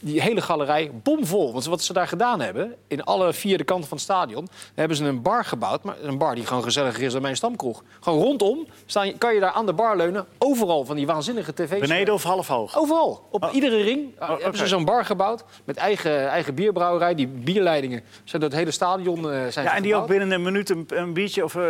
[0.00, 1.52] Die hele galerij bomvol.
[1.52, 4.48] Want wat ze daar gedaan hebben, in alle vier de kanten van het stadion...
[4.74, 7.82] hebben ze een bar gebouwd, maar een bar die gewoon gezelliger is dan mijn stamkroeg.
[8.00, 10.26] Gewoon rondom staan, kan je daar aan de bar leunen.
[10.38, 11.78] Overal van die waanzinnige tv's.
[11.80, 12.78] Beneden of half hoog?
[12.78, 13.26] Overal.
[13.30, 14.56] Op iedere ring uh, hebben oké.
[14.56, 17.14] ze zo'n bar gebouwd met eigen, eigen bierbrouwerij.
[17.14, 20.42] Die bierleidingen zijn door het hele stadion eh, zijn Ja, en die ook binnen een
[20.42, 21.62] minuut een, een biertje, of eh,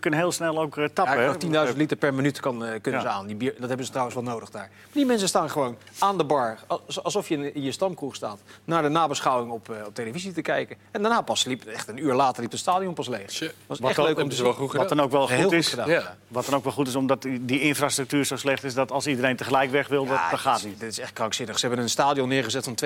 [0.00, 1.22] kunnen heel snel ook eh, tappen.
[1.50, 3.06] Ja, 10.000 liter per minuut kan, eh, kunnen Ja.
[3.10, 3.26] ze aan.
[3.26, 4.68] Die bier, dat hebben ze trouwens wel nodig daar.
[4.70, 8.14] Maar die mensen staan gewoon aan de bar, als- alsof je in, in je stamkroeg
[8.14, 8.40] staat...
[8.64, 10.76] naar de nabeschouwing op, eh, op televisie te kijken.
[10.90, 13.38] En daarna pas liep, echt een uur later, liep het stadion pas leeg.
[13.66, 14.54] Was Wat echt dan- leuk om te zien.
[14.72, 15.74] Wat dan ook wel goed goed is.
[15.86, 16.16] Ja.
[16.28, 18.74] Wat dan ook wel goed is, omdat die, die infrastructuur zo slecht is...
[18.74, 20.80] dat als iedereen tegelijk weg wil, dat, Ja, dat gaat niet.
[20.80, 21.58] Dit is echt krankzinnig.
[21.58, 22.78] Ze hebben een stadion neergezet van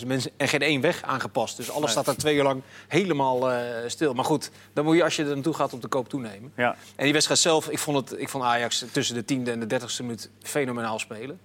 [0.00, 1.56] 62.000 mensen en geen één weg aangepast.
[1.56, 4.14] Dus alles staat daar twee uur lang helemaal eh, stil.
[4.14, 6.52] Maar goed, dan moet je als je er naartoe gaat op de koop toenemen.
[6.56, 6.76] Ja.
[6.96, 9.66] En die wedstrijd zelf, ik vond, het, ik vond Ajax tussen de tiende en de
[9.66, 11.40] dertigste minuut fenomenaal spelen.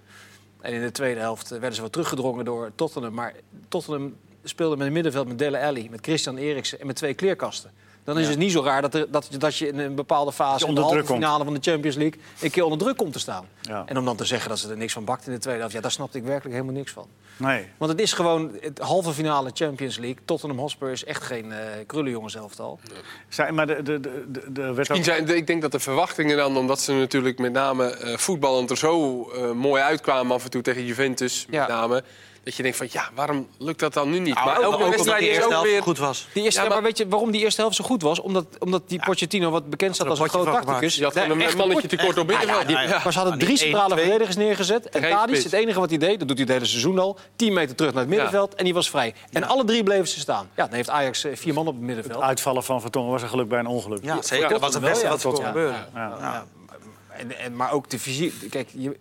[0.60, 3.14] En in de tweede helft werden ze wat teruggedrongen door Tottenham.
[3.14, 3.34] Maar
[3.68, 7.70] Tottenham speelde met een middenveld met Dele Alli, met Christian Eriksen en met twee kleerkasten.
[8.14, 10.66] Dan is het niet zo raar dat, er, dat, dat je in een bepaalde fase...
[10.66, 12.20] in de halve finale van de Champions League...
[12.40, 13.48] een keer onder druk komt te staan.
[13.62, 13.82] Ja.
[13.86, 15.74] En om dan te zeggen dat ze er niks van bakt in de tweede helft...
[15.74, 17.06] ja, daar snapte ik werkelijk helemaal niks van.
[17.36, 17.66] Nee.
[17.76, 20.18] Want het is gewoon het halve finale Champions League.
[20.24, 22.78] Tottenham Hotspur is echt geen eh krullenjongens elftal.
[23.28, 24.98] Zij, maar de, de, de, de, de werd ook...
[24.98, 28.70] Misschien zijn, ik denk dat de verwachtingen dan, omdat ze natuurlijk met name eh, voetballend
[28.70, 31.66] er zo eh, mooi uitkwamen af en toe tegen Juventus, met Ja.
[31.68, 32.02] name,
[32.44, 34.34] dat je denkt van ja, waarom lukt dat dan nu niet?
[34.34, 35.82] Maar maar ook, elke wedstrijd is eerste ook helft weer...
[35.82, 36.28] goed was.
[36.32, 36.74] Die eerste, Ja, maar...
[36.76, 38.20] maar- weet je waarom die eerste helft zo goed was?
[38.20, 40.94] Omdat, omdat die Pochettino, wat bekend staat als een groot tacticus...
[40.94, 42.66] Je had een mannetje tekort op middenveld.
[42.66, 43.00] die- Ja.
[43.04, 43.60] Maar ze hadden drie 1-2.
[43.60, 44.88] centrale verdedigers neergezet.
[44.88, 47.18] En Tadic, het enige wat hij deed, dat doet hij het hele seizoen al...
[47.36, 49.14] 10 meter terug naar het middenveld en die was vrij.
[49.32, 50.48] En alle drie bleven ze staan.
[50.56, 52.22] Ja, dan heeft Ajax eh, vier man op het middenveld.
[52.22, 54.04] Uitvallen van Vertongen was een geluk bij een ongeluk.
[54.04, 54.44] Ja, zeker.
[54.44, 55.86] Ja, dat was het wel, beste ja, wat er kon gebeuren.
[55.94, 56.16] Ja.
[56.20, 56.46] Ja,
[57.08, 58.34] en, en, maar ook de fysiek...
[58.50, 58.96] Kijk, je,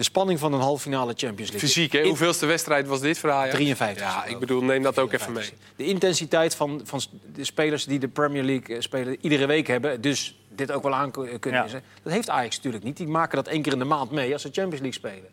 [0.00, 1.58] de spanning van een halve finale Champions League.
[1.68, 2.02] Fysiek, hè?
[2.02, 3.54] Hoeveelste wedstrijd was dit voor Ajax?
[3.54, 4.02] 53.
[4.06, 5.50] Ja, ik bedoel, neem dat ook even mee.
[5.76, 7.00] De intensiteit van, van
[7.34, 10.94] de spelers die de Premier League eh, spelen iedere week hebben, dus dit ook wel
[10.94, 11.66] aan ku- kunnen Ja.
[11.66, 11.78] is, hè.
[12.02, 12.96] Dat heeft Ajax natuurlijk niet.
[12.96, 15.30] Die maken dat één keer in de maand mee als ze Champions League spelen.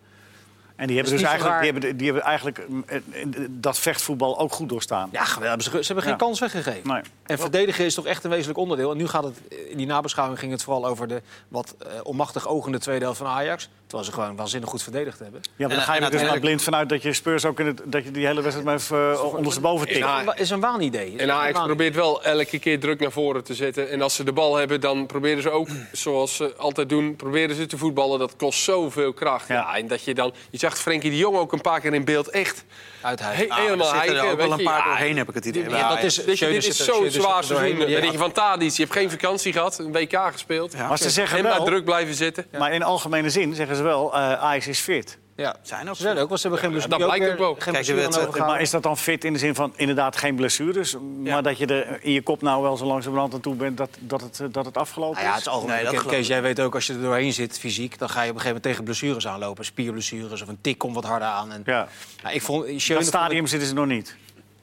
[0.76, 2.58] En die hebben dus eigenlijk, die hebben, die hebben eigenlijk
[2.88, 3.02] eh, eh,
[3.50, 5.10] dat vechtvoetbal ook goed doorstaan.
[5.12, 5.64] Ja, geweldig.
[5.64, 6.18] Ze, ze hebben geen Ja.
[6.18, 6.88] kans weggegeven.
[6.88, 7.02] Nee.
[7.28, 8.92] En verdedigen is toch echt een wezenlijk onderdeel.
[8.92, 9.38] En nu gaat het,
[9.70, 13.28] in die nabeschouwing ging het vooral over de wat eh, onmachtig ogende tweede helft van
[13.28, 13.70] Ajax.
[13.88, 15.42] Terwijl ze gewoon waanzinnig goed verdedigd hebben.
[15.56, 17.66] Ja, maar dan ga je er dus maar blind vanuit dat je Spurs ook in
[17.66, 20.00] het, dat je die hele wedstrijd maar even uh, ondersteboven tikt.
[20.00, 20.24] Ja.
[20.26, 21.18] Het is een waanidee.
[21.18, 23.90] En Ajax probeert wel elke keer druk naar voren te zetten.
[23.90, 27.56] En als ze de bal hebben, dan proberen ze ook, zoals ze altijd doen, proberen
[27.56, 28.20] ze te voetballen.
[28.20, 29.48] Dat kost zoveel kracht.
[29.48, 29.56] Ja.
[29.56, 29.76] Ja.
[29.78, 32.30] en dat je dan, je zag Frenkie de Jong ook een paar keer in beeld
[32.30, 32.64] echt
[33.02, 33.46] Uithuizen.
[33.48, 35.70] he- Ah, helemaal er er ook wel een paar doorheen, heb ik het idee.
[35.70, 37.78] Ja, Ja, dat is, dit is zo'n zwaar seizoen.
[37.78, 40.72] Dan Die- denk je van Tadic, je hebt geen vakantie gehad, een WK gespeeld.
[40.74, 40.88] Ja.
[40.88, 42.46] Maar ze zeggen En maar wel, druk blijven zitten.
[42.58, 45.18] maar in algemene zin zeggen ze wel, eh Ajax is fit.
[45.36, 45.56] Ja.
[45.62, 46.98] Zijn ook Ze zijn ook, want ze hebben geen blessure.
[46.98, 47.56] dat blijkt ook wel.
[47.60, 47.88] Geen Kijk,
[48.36, 48.48] eh.
[48.48, 50.96] Maar is dat dan fit in de zin van inderdaad geen blessures?
[51.24, 53.90] Maar dat je er in je kop nou wel zo langzamerhand aan toe bent dat,
[54.00, 55.48] dat, het, eh, dat het afgelopen Nou ja, het is?
[55.48, 55.84] algemeen.
[55.84, 57.98] Nee, dat Kees, jij weet ook, als je er doorheen zit, fysiek...
[58.00, 59.66] dan ga je op een gegeven moment tegen blessures aanlopen.
[59.66, 61.52] Spierblessures of een tik komt wat harder aan.
[61.52, 61.88] En, Ja.
[62.24, 64.16] Nou, ik vond, Schöne dat stadium zitten ze nog niet.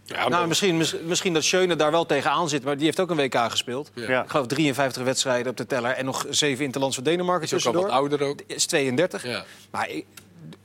[0.06, 3.00] Ja, Nou, maar- misschien, mis- misschien dat Schöne daar wel tegenaan zit, maar die heeft
[3.00, 3.90] ook een WK gespeeld.
[3.94, 4.22] Ja.
[4.22, 7.74] Ik geloof 53 wedstrijden op de teller en nog 7 interlands voor Denemarken is ook
[7.74, 8.38] al wat ouder ook.
[8.46, 9.26] Is 32.
[9.26, 9.44] Ja.
[9.70, 10.04] Maar ik,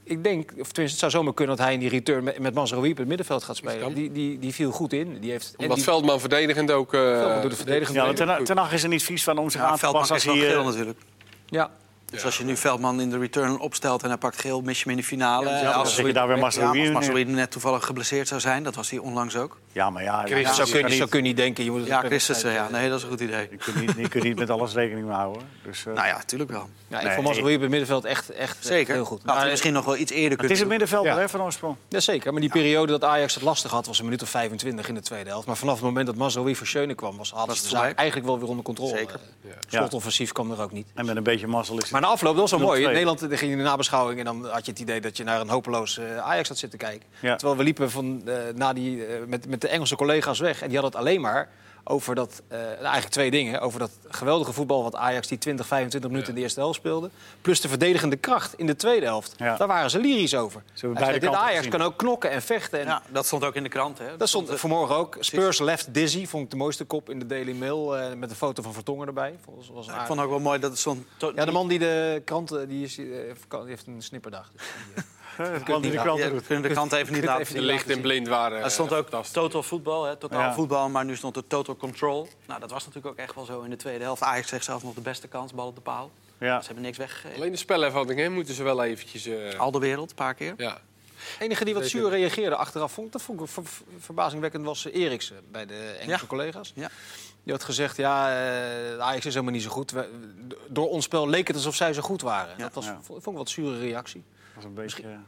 [0.03, 2.53] ik denk, of tenminste, het zou zomaar kunnen dat hij in die return met, met
[2.91, 3.93] op het middenveld gaat spelen.
[3.93, 5.17] Die, die, die viel goed in.
[5.19, 6.93] Die heeft, en Omdat die, Veldman verdedigend ook...
[6.93, 7.97] eh, Veldman doet de verdediging.
[7.97, 10.25] Ja, ten, is er niet vies van om zich Ja, aan te Veldman passen is
[10.27, 10.53] als wel hij...
[10.53, 10.99] geel eh, natuurlijk.
[11.45, 11.71] ja.
[12.09, 14.83] Dus als je nu Veldman in de return opstelt en hij pakt geel, mis je
[14.83, 15.49] hem in de finale.
[15.49, 16.91] ja, zet je daar weer als.
[16.91, 19.57] Mazraoui net toevallig geblesseerd zou zijn, dat was hij onlangs ook.
[19.71, 21.63] Ja, maar ja, Christus, ja, zo, kun je, zo niet- kun je niet denken.
[21.63, 22.67] Je moet het Ja, even ja.
[22.71, 23.47] Nee, dat is een goed idee.
[23.51, 25.41] Je kunt niet, je kunt niet met alles rekening mee houden.
[25.63, 26.69] Dus, eh, Nou ja, natuurlijk wel.
[26.87, 27.13] Ja, ik Nee.
[27.13, 28.93] vond Mazraoui op het middenveld echt, echt Zeker.
[28.93, 29.21] heel goed.
[29.25, 30.77] Hij Maar- misschien nog wel iets eerder het kunnen is een doen.
[30.77, 31.19] middenvelder Ja.
[31.19, 31.75] hè, van oorsprong.
[31.87, 32.31] Ja, zeker.
[32.31, 35.01] Maar die periode dat Ajax het lastig had, was een minuut of 25 in de
[35.01, 35.47] tweede helft.
[35.47, 37.75] Maar vanaf het moment dat Mazraoui voor Schöne kwam, was, hadden Was ze het de
[37.77, 38.03] zaak voorbij?
[38.03, 38.97] eigenlijk wel weer onder controle.
[38.97, 39.19] Zeker.
[39.45, 40.87] Eh, Slotoffensief kwam er ook niet.
[40.95, 41.91] En met een beetje mazzel is het...
[41.91, 42.63] Maar na afloop, dat was wel 0-2.
[42.69, 42.83] mooi.
[42.83, 45.23] In Nederland ging je in de nabeschouwing en dan had je het idee dat je
[45.23, 47.07] naar een hopeloos eh, Ajax had zitten kijken.
[47.21, 50.61] Terwijl we liepen van, eh, na die, met, met de Engelse collega's weg.
[50.61, 51.49] En die hadden het alleen maar
[51.83, 53.59] over dat, eh, eigenlijk twee dingen.
[53.61, 57.09] Over dat geweldige voetbal wat Ajax die 20, 25 minuten in de eerste helft speelde.
[57.41, 59.33] Plus de verdedigende kracht in de tweede helft.
[59.37, 59.57] Ja.
[59.57, 60.63] Daar waren ze lyrisch over.
[60.73, 61.71] zei, dit Ajax gezien.
[61.71, 62.79] kan ook knokken en vechten.
[62.79, 63.97] En Ja, dat stond ook in de krant.
[63.99, 64.17] Hè?
[64.17, 65.17] dat stond vanmorgen ook.
[65.19, 67.97] Spurs left dizzy, vond ik de mooiste kop in de Daily Mail.
[67.97, 69.35] eh, met een foto van Vertongen erbij.
[69.43, 71.05] Volgens, was Ik vond ook wel mooi dat het stond...
[71.17, 73.05] to- Ja, de man die de krant, eh, die, is, eh,
[73.49, 74.49] die heeft een snipperdag.
[74.53, 74.61] Dus
[74.95, 75.03] die,
[75.45, 75.81] de kunnen
[76.93, 77.61] even niet laten zien.
[77.61, 78.63] Licht en blind waren.
[78.63, 80.53] Er stond eh, ook total voetbal, hè, totaal Ja.
[80.53, 82.27] voetbal, maar nu stond er total control.
[82.47, 84.21] Nou, dat was natuurlijk ook echt wel zo in de tweede helft.
[84.21, 86.11] Ajax zegt zelf nog de beste kans, bal op de paal.
[86.37, 86.59] Ja.
[86.59, 87.35] Ze hebben niks weggegeven.
[87.37, 89.25] Alleen de spelervatting hè, moeten ze wel eventjes...
[89.25, 90.53] eh, Al de wereld, een paar keer.
[90.57, 90.77] ja.
[91.37, 94.85] De enige die wat zuur reageerde achteraf, vond, dat vond ik ver- ver- verbazingwekkend, was
[94.91, 96.27] eh, Eriksen bij de Engelse Ja.
[96.27, 96.71] collega's.
[96.75, 96.89] Ja.
[97.43, 99.91] Die had gezegd, ja, eh, Ajax is helemaal niet zo goed.
[99.91, 100.09] We-
[100.67, 102.53] door ons spel leek het alsof zij zo goed waren.
[102.57, 102.63] Ja.
[102.63, 102.91] dat was, Ja.
[102.91, 104.23] vond, vond ik een wat zure reactie.
[104.63, 105.19] Dat was een beetje...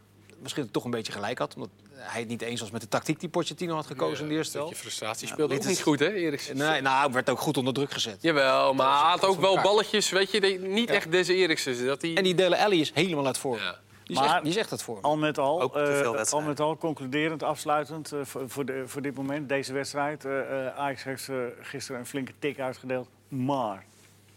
[0.41, 2.87] Misschien het toch een beetje gelijk had, omdat hij het niet eens was met de
[2.87, 4.77] tactiek die Pochettino had gekozen in de eerste helft.
[4.77, 6.57] frustratie speelde ook dit niet goed, hè, Eriksen?
[6.57, 8.17] Nee, nou, hij werd ook goed onder druk gezet.
[8.21, 11.85] Jawel, maar hij had ook wel balletjes, weet je, die- niet echt deze Eriksen.
[11.85, 12.15] Dat die...
[12.17, 13.57] En die Dele Alli is helemaal uit vorm.
[13.59, 13.79] Ja.
[14.03, 15.03] Die, Maar- echt, die echt uit vorm.
[15.03, 19.15] Al met al, eh, al met al, concluderend, afsluitend eh, voor, voor, de, voor dit
[19.15, 20.25] moment, deze wedstrijd.
[20.25, 23.07] eh, eh, Ajax heeft eh, gisteren een flinke tik uitgedeeld.
[23.27, 23.85] Maar,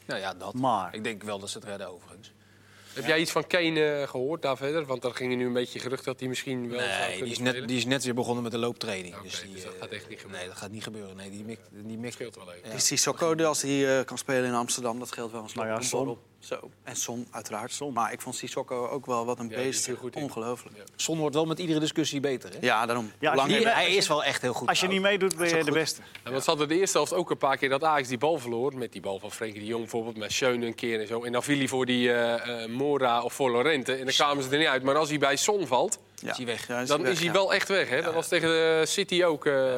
[0.06, 0.54] Nou ja, dat.
[0.54, 0.94] maar.
[0.94, 2.32] Ik denk wel dat ze het redden overigens.
[2.94, 4.84] Heb jij iets van Kane eh, gehoord daar verder?
[4.84, 7.54] Want er ging nu een beetje gerucht dat hij misschien wel Nee, die is, spelen.
[7.54, 9.16] net, die is net weer begonnen met de looptraining.
[9.22, 10.40] Dus, die, dus dat eh, gaat echt niet gebeuren.
[10.40, 11.16] Nee, dat gaat niet gebeuren.
[11.16, 12.60] Nee, die mikt, die scheelt wel even.
[12.64, 12.70] Ja.
[12.70, 15.82] Die Sissoko, als hij eh, kan spelen in Amsterdam, dat geldt wel een slag Nou
[15.82, 16.70] ja, Zo.
[16.82, 17.80] En Son, uiteraard.
[17.92, 19.86] Maar ik vond Sissoko ook wel wat een Ja, beest.
[19.86, 20.22] heel goed in.
[20.22, 20.76] Ongelooflijk.
[20.76, 20.82] Ja.
[20.96, 22.50] Son wordt wel met iedere discussie beter.
[22.50, 22.56] Hè?
[22.60, 23.12] Ja, daarom.
[23.20, 24.68] Ja, Hoe lang die- heeft- hij is wel echt heel goed.
[24.68, 26.00] Als je niet meedoet, ben je de beste.
[26.24, 28.38] Ja, want ze hadden de eerste helft ook een paar keer dat Ajax die bal
[28.38, 28.74] verloor.
[28.76, 31.22] Met die bal van Frenkie de Jong bijvoorbeeld, met Schöne een keer en zo.
[31.24, 33.92] En dan viel hij voor die eh, eh, Mora of voor Lorente.
[33.92, 34.82] En dan kwamen ze er niet uit.
[34.82, 36.30] Maar als hij bij Son valt, ja.
[36.30, 36.66] is hij weg.
[36.68, 37.32] Ja, dan weg, is hij ja.
[37.32, 37.88] wel echt weg.
[37.88, 38.02] Hè?
[38.02, 39.74] Dat was tegen de City ook eh,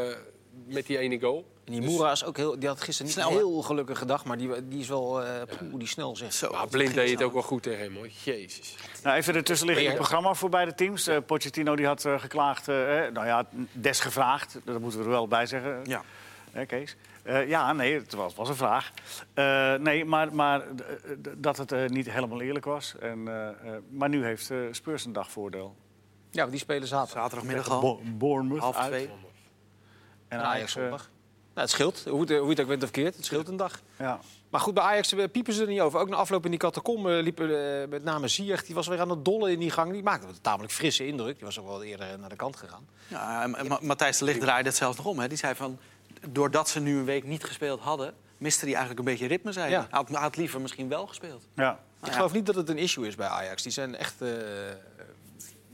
[0.67, 1.47] met die ene goal.
[1.67, 4.37] En die Moera is ook heel, die had gisteren niet een heel gelukkige dag, maar
[4.39, 6.35] die, die is wel eh poeh, die snel zegt.
[6.35, 7.27] Zo, Maar Blind deed het snel.
[7.27, 8.09] ook wel goed tegen hem, hoor.
[8.25, 8.77] Jezus.
[9.03, 11.07] Nou, even de tussenliggende programma voor beide teams.
[11.07, 14.59] Eh, Pochettino die had eh, geklaagd, nou ja, desgevraagd.
[14.65, 16.03] Dat moeten we er wel bij zeggen, Ja.
[16.51, 16.97] hè, Kees.
[17.23, 18.91] Eh, ja, nee, het was, was een vraag.
[19.35, 20.63] Eh, nee, maar, maar
[21.37, 22.95] dat het eh, niet helemaal eerlijk was.
[23.01, 23.55] En, eh, eh,
[23.91, 25.77] maar nu heeft eh, Spurs een dagvoordeel.
[26.31, 27.23] Ja, want die spelen zaterdag.
[27.23, 27.81] Zaterdagmiddag al.
[27.81, 28.87] Bo- Bournemouth Half uit.
[28.89, 29.09] twee.
[30.29, 31.11] En En Ajax zondag.
[31.57, 33.17] Nou, het scheelt, hoe het, hoe je het ook bent of keert.
[33.17, 33.81] Het scheelt een dag.
[33.99, 34.21] ja.
[34.51, 36.01] Maar goed, bij Ajax eh, piepen ze er niet over.
[36.01, 38.65] Ook na afloop in die catacombe liepen eh, met name Ziyech.
[38.65, 39.93] Die was weer aan het dollen in die gang.
[39.93, 41.37] Die maakte een tamelijk frisse indruk.
[41.37, 42.87] Die was ook wel eerder naar de kant gegaan.
[43.09, 45.19] Ja, en- en Ma- Matthijs de Ligt draaide het zelfs nog om.
[45.19, 45.29] Hè.
[45.29, 45.79] Die zei van,
[46.29, 48.15] doordat ze nu een week niet gespeeld hadden...
[48.39, 49.75] miste hij eigenlijk een beetje ritme, zei hij.
[49.75, 49.87] Ja.
[49.91, 51.43] Hij had, had liever misschien wel gespeeld.
[51.55, 51.63] ja.
[51.63, 52.13] Nou Ik ja.
[52.13, 53.63] geloof niet dat het een issue is bij Ajax.
[53.63, 54.29] Die zijn echt, eh,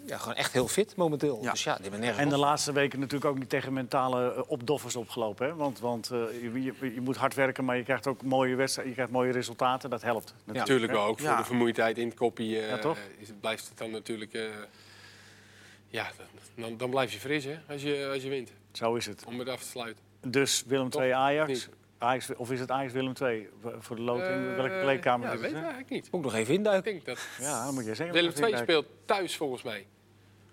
[0.07, 1.39] ja, gewoon echt heel fit momenteel.
[1.43, 1.51] Ja.
[1.51, 4.43] Dus ja, die hebben nergens En de laatste weken natuurlijk ook niet tegen mentale eh,
[4.47, 5.47] opdoffers opgelopen.
[5.47, 5.55] Hè?
[5.55, 8.89] Want, want eh, je, je, je moet hard werken, maar je krijgt ook mooie wedstrijden,
[8.93, 9.91] je krijgt mooie resultaten.
[9.91, 10.35] Dat helpt.
[10.45, 11.37] natuurlijk, wel, ook voor Ja.
[11.37, 12.61] de vermoeidheid in het koppie.
[12.61, 12.99] eh, Ja, toch?
[13.19, 14.33] is het, blijft het dan natuurlijk...
[14.33, 14.43] eh,
[15.89, 16.11] ja,
[16.57, 18.51] dan, dan blijf je fris, hè, als je, als je wint.
[18.73, 19.25] Zo is het.
[19.27, 20.03] Om het af te sluiten.
[20.27, 20.91] Dus Willem?
[20.91, 21.49] 2 Ajax.
[21.49, 21.69] Niet.
[22.03, 22.31] Ajax.
[22.37, 24.49] Of is het Ajax Willem 2 voor de loting?
[24.51, 25.59] Eh, Welke kleedkamer Ja, is weet het?
[25.59, 26.09] ik eigenlijk niet.
[26.11, 26.93] Moet ik nog even Ik induiken.
[26.93, 28.15] denk dat Ja, dan moet je zeggen.
[28.17, 29.87] Willem ik II speelt thuis, volgens mij.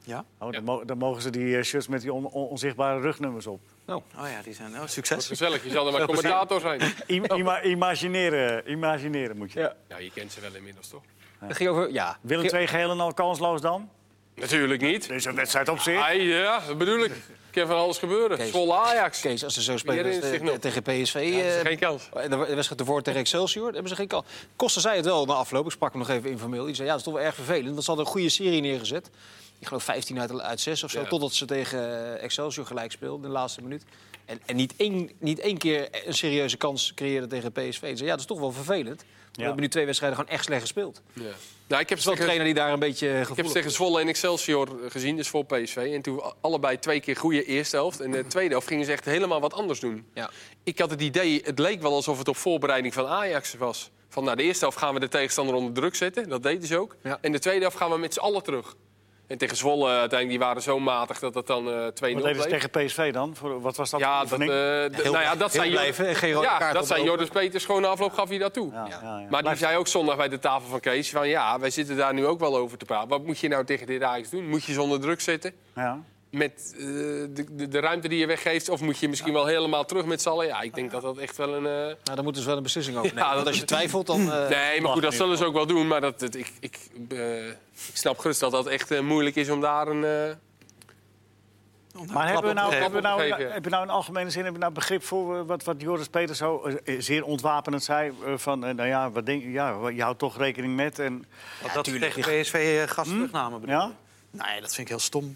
[0.04, 0.26] Ja?
[0.40, 3.48] Oh, dan, mo- dan mogen ze die eh, shirts met die on- on- onzichtbare rugnummers
[3.48, 3.60] op.
[3.88, 4.74] Oh ja, die zijn...
[4.76, 5.28] Oh, succes.
[5.28, 6.82] gezellig, je zal er maar commentator zijn.
[7.08, 9.60] I- ima- imagineren, imagineren moet je.
[9.60, 9.76] Ja.
[9.88, 11.04] Ja, je kent ze wel inmiddels, toch?
[11.40, 12.18] Dat ging over, ja.
[12.22, 13.90] Willem 2 geheel en al kansloos dan?
[14.36, 15.08] Natuurlijk niet.
[15.08, 16.00] Deze wedstrijd op zich.
[16.10, 17.12] Ah, ja, dat bedoel ik.
[17.60, 18.38] Kan van alles gebeuren.
[18.38, 18.50] Kees.
[18.50, 19.20] Zwolle Ajax.
[19.20, 21.32] Kees, als ze zo spelen eh, tegen PSV...
[21.34, 22.10] Ja, eh, geen kans.
[22.30, 24.26] de wedstrijd ervoor tegen Excelsior, hebben ze geen kans.
[24.56, 25.66] Kosten zei het wel na afloop.
[25.66, 26.66] Ik sprak hem nog even informeel.
[26.66, 27.70] Die zei, ja, dat is toch wel erg vervelend.
[27.70, 29.10] Want ze hadden een goede serie neergezet.
[29.60, 31.00] Ik geloof 15 uit, uit 6 of zo.
[31.00, 31.08] Ja.
[31.08, 33.84] Totdat ze tegen eh, Excelsior gelijk speelden in de laatste minuut.
[34.26, 37.90] En, en niet, één, niet één keer een serieuze kans creëerden tegen PSV.
[37.90, 39.04] Ze zei, ja, dat is toch wel vervelend.
[39.32, 41.02] We hebben nu twee wedstrijden gewoon echt slecht gespeeld.
[41.14, 41.32] Ja.
[41.68, 43.72] Nou, ik heb wel trainer die daar een beetje ik heb tegen.
[43.72, 45.92] Zwolle en Excelsior gezien, dus voor PSV.
[45.94, 48.00] En toen allebei twee keer goede eerste helft.
[48.00, 50.06] En de tweede helft gingen ze echt helemaal wat anders doen.
[50.14, 50.30] Ja.
[50.64, 53.92] Ik had het idee, het leek wel alsof het op voorbereiding van Ajax was.
[54.10, 56.30] Van nou, de eerste helft gaan we de tegenstander onder druk zetten.
[56.30, 56.96] Dat deden ze ook.
[57.04, 57.18] Ja.
[57.22, 58.76] En de tweede helft gaan we met z'n allen terug.
[59.30, 62.42] En tegen Zwolle uiteindelijk, die waren zo matig dat het dan eh 2-0 Wat deden
[62.42, 63.36] ze tegen PSV dan?
[63.36, 64.52] Voor, wat was dat Ja, dat, oefening?
[64.52, 64.58] eh,
[65.04, 67.04] Heel- nou ja, dat heel zijn blijven en geen rode ja, kaart dat zijn.
[67.04, 67.66] Joris Peters.
[67.66, 68.72] Gewoon afloop gaf hij dat toe.
[68.72, 69.00] ja, ja.
[69.04, 69.28] ja, ja.
[69.30, 71.10] Maar die zei ook zondag bij de tafel van Kees...
[71.10, 73.10] van ja, wij zitten daar nu ook wel over te praten.
[73.10, 74.48] Wat moet je nou tegen dit Ajax doen?
[74.50, 75.54] Moet je ze onder druk zetten?
[75.76, 76.00] ja.
[76.30, 78.70] Met eh, de, de, de ruimte die je weggeeft?
[78.70, 80.46] Of moet je misschien wel helemaal terug met z'n allen?
[80.46, 81.66] Ja, ik denk dat dat echt wel een...
[81.66, 83.30] eh, Nou, daar moeten ze wel een beslissing over Ja, nemen.
[83.34, 84.32] Want dat- als je twijfelt, dan...
[84.32, 85.88] eh, Nee, maar goed, dat zullen ze ook wel doen.
[85.88, 86.78] Maar dat, dat- ik, ik,
[87.10, 87.56] eh, ik
[87.94, 90.04] snap gerust dat dat echt eh, moeilijk is om daar een...
[90.04, 90.36] eh,
[92.14, 93.38] Maar hebben we, nou, hebben, we nou, ja.
[93.38, 96.08] hebben we nou in algemene zin hebben we nou begrip voor eh, wat, wat Joris
[96.08, 98.12] Peters zo eh, zeer ontwapenend zei?
[98.26, 101.00] eh, van, eh, nou ja, wat denk, ja, je houdt toch rekening met.
[101.00, 101.26] En,
[101.74, 102.14] dat tuurlijk.
[102.14, 103.60] tegen PSV gas terugnamen.
[103.60, 103.92] bedoel ja?
[104.32, 105.36] Nee, dat vind ik heel stom.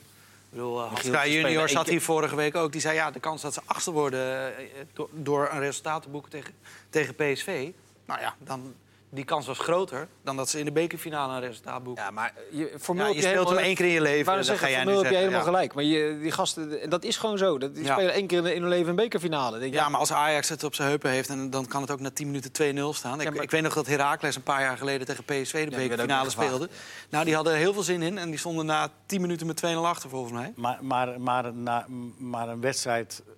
[0.53, 2.71] Bedoel, ze spelen junior zat hier vorige week ook.
[2.71, 6.09] Die zei, ja, de kans dat ze achter worden eh, door, door een resultaat te
[6.09, 6.53] boeken tegen,
[6.89, 7.71] tegen PSV...
[8.05, 8.73] Nou ja, dan,
[9.13, 12.03] die kans was groter dan dat ze in de bekerfinale een resultaat boeken.
[12.03, 14.25] Ja, maar je, formeel Ja, heb je speelt hem één keer in je leven.
[14.25, 15.45] Dan ga zeggen, jij nu heb je helemaal ja.
[15.45, 15.73] gelijk.
[15.73, 17.57] Maar je, die gasten, en dat is gewoon zo.
[17.57, 17.93] Dat, die Ja.
[17.93, 19.59] spelen één keer in, hun leven een bekerfinale.
[19.59, 21.91] Denk je, Ja, maar als Ajax het op zijn heupen heeft, en dan kan het
[21.91, 23.19] ook na 10 minuten 2-0 staan.
[23.19, 25.75] Ik, Ja, maar- ik weet nog dat Heracles een paar jaar geleden tegen PSV de
[25.75, 26.69] bekerfinale speelde.
[27.09, 29.55] Nou, die hadden er heel veel zin in en die stonden na 10 minuten met
[29.55, 30.53] 2-0 achter volgens mij.
[30.55, 31.85] Maar, maar, maar, na-
[32.17, 33.32] maar een wedstrijd eh,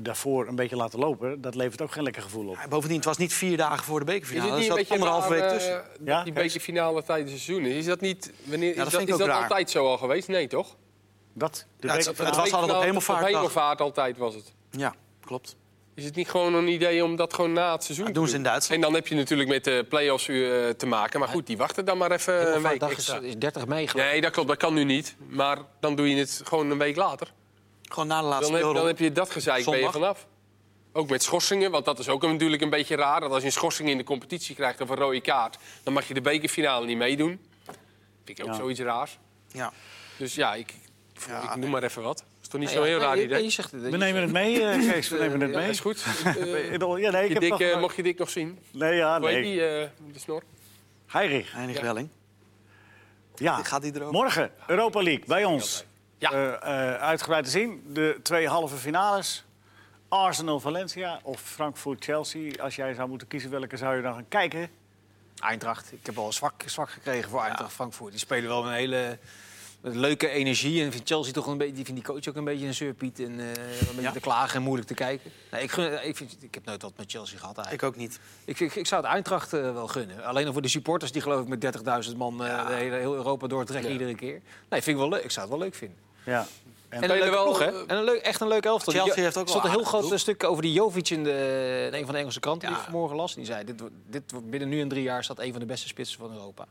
[0.00, 2.54] daarvoor een beetje laten lopen, dat levert ook geen lekker gevoel op.
[2.56, 4.50] Ja, Bovendien, het was niet vier dagen voor de Is bekerfinale.
[4.50, 5.72] het Er niet een zat beetje anderhalve week eh, tussen.
[6.04, 6.42] Ja, dat die Kees?
[6.44, 7.84] bekerfinale tijdens het seizoen is?
[7.84, 8.32] Dat niet...
[8.44, 10.28] Wanneer, dat is dat, is dat altijd zo al geweest?
[10.28, 10.76] Nee, toch?
[11.34, 13.28] Dat, de Ja, het- was altijd op hemelvaartdag.
[13.30, 14.52] Op hemelvaart altijd was het.
[14.70, 15.56] Ja, klopt.
[15.94, 18.36] Is het niet gewoon een idee om dat gewoon na het seizoen te doen ze
[18.36, 18.74] in Duitsland.
[18.82, 21.20] En dan heb je natuurlijk met de play-offs eh, te maken.
[21.20, 23.18] Maar goed, die wachten dan maar even een week Hemelvaartdag is, extra.
[23.20, 23.88] is 30 mei.
[23.88, 24.12] geloof ik.
[24.12, 24.48] Nee, dat klopt.
[24.48, 25.16] Dat kan nu niet.
[25.28, 27.32] Maar dan doe je het gewoon een week later.
[27.92, 30.26] Gewoon na de laatste Dan heb, dan heb je dat gezeik ben je vanaf.
[30.92, 33.20] Ook met schorsingen, want dat is ook natuurlijk een beetje raar.
[33.20, 35.58] Dat als je een schorsing in de competitie krijgt of een rode kaart...
[35.82, 37.40] dan mag je de bekerfinale niet meedoen.
[38.24, 38.58] Vind ik ook Ja.
[38.58, 39.18] zoiets raars.
[39.52, 39.72] Ja.
[40.16, 40.74] Dus ja, ik,
[41.28, 42.24] Ja, ik noem maar even wat.
[42.42, 43.28] is toch niet ja, heel raar idee?
[43.28, 43.82] nee, je zegt het.
[43.82, 45.08] We nemen het mee, eh, Kees.
[45.08, 45.68] We nemen het mee.
[45.68, 46.04] is goed.
[46.24, 47.60] Eh, Ja, nee, ik je heb dik, nog...
[47.60, 48.58] eh, mocht je dik nog zien?
[48.70, 49.52] Nee, ja, Hoe heet nee.
[49.52, 50.42] die, eh, de snor?
[51.06, 51.52] Heirig.
[51.80, 52.08] Welling.
[53.34, 53.62] Ja.
[53.62, 54.12] Gaat die erover?
[54.12, 55.84] Morgen, Europa League, bij ons.
[56.22, 56.32] Ja.
[56.32, 56.52] Eh,
[56.94, 57.82] eh, uitgebreid te zien.
[57.92, 59.44] De twee halve finales.
[60.08, 62.62] Arsenal-Valencia of Frankfurt-Chelsea.
[62.62, 64.68] Als jij zou moeten kiezen, welke zou je dan gaan kijken?
[65.38, 65.92] Eindracht.
[65.92, 68.10] Ik heb al zwak, zwak gekregen voor Eindracht Frankfurt.
[68.10, 69.18] Die spelen wel een hele
[69.80, 70.84] met leuke energie.
[70.84, 73.20] En vind Chelsea toch een beetje, die vindt die coach ook een beetje een zeurpiet.
[73.20, 74.12] En eh, een beetje Ja.
[74.12, 75.30] te klagen en moeilijk te kijken.
[75.50, 77.84] Nee, ik, gun, ik, vind, ik heb nooit wat met Chelsea gehad eigenlijk.
[77.86, 78.20] Ik ook niet.
[78.44, 80.24] Ik, ik, ik zou het Eindracht eh, wel gunnen.
[80.24, 83.46] Alleen al voor de supporters die geloof ik met 30.000 man de hele, heel Europa
[83.46, 83.98] doortrekken Ja.
[83.98, 84.40] iedere keer.
[84.68, 85.24] Nee, vind ik wel leuk.
[85.24, 85.98] Ik zou het wel leuk vinden.
[86.24, 86.46] Ja.
[86.88, 87.64] En, En een leuke wel, ploeg, hè?
[87.66, 88.92] eh, En een leuk, echt een leuk elftal.
[88.92, 90.18] Chelsea Die- heeft ook Er stond een heel groot ploeg.
[90.18, 92.82] stuk over die Jovic in, de, in een van de Engelse kranten die Ja.
[92.82, 93.34] ik vanmorgen las.
[93.34, 95.88] Die zei, dit, dit wordt binnen nu en drie jaar staat een van de beste
[95.88, 96.66] spitsen van Europa.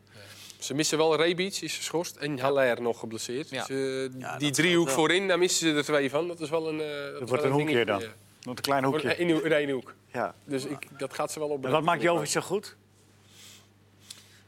[0.60, 2.16] Ze missen wel Rebic, is geschorst.
[2.16, 3.50] En Haller nog geblesseerd.
[3.50, 3.66] Ja.
[3.66, 6.28] Dus, eh, Ja, die driehoek voorin, daar missen ze er twee van.
[6.28, 6.82] Dat is wel een...
[6.82, 8.00] eh, dat wordt een hoekje dan.
[8.44, 9.16] Nog een klein hoekje.
[9.16, 9.94] In, in één hoek.
[10.14, 10.34] Ja.
[10.46, 11.66] Dus ik, dat gaat ze wel op.
[11.66, 12.76] En wat maakt Jovic zo goed?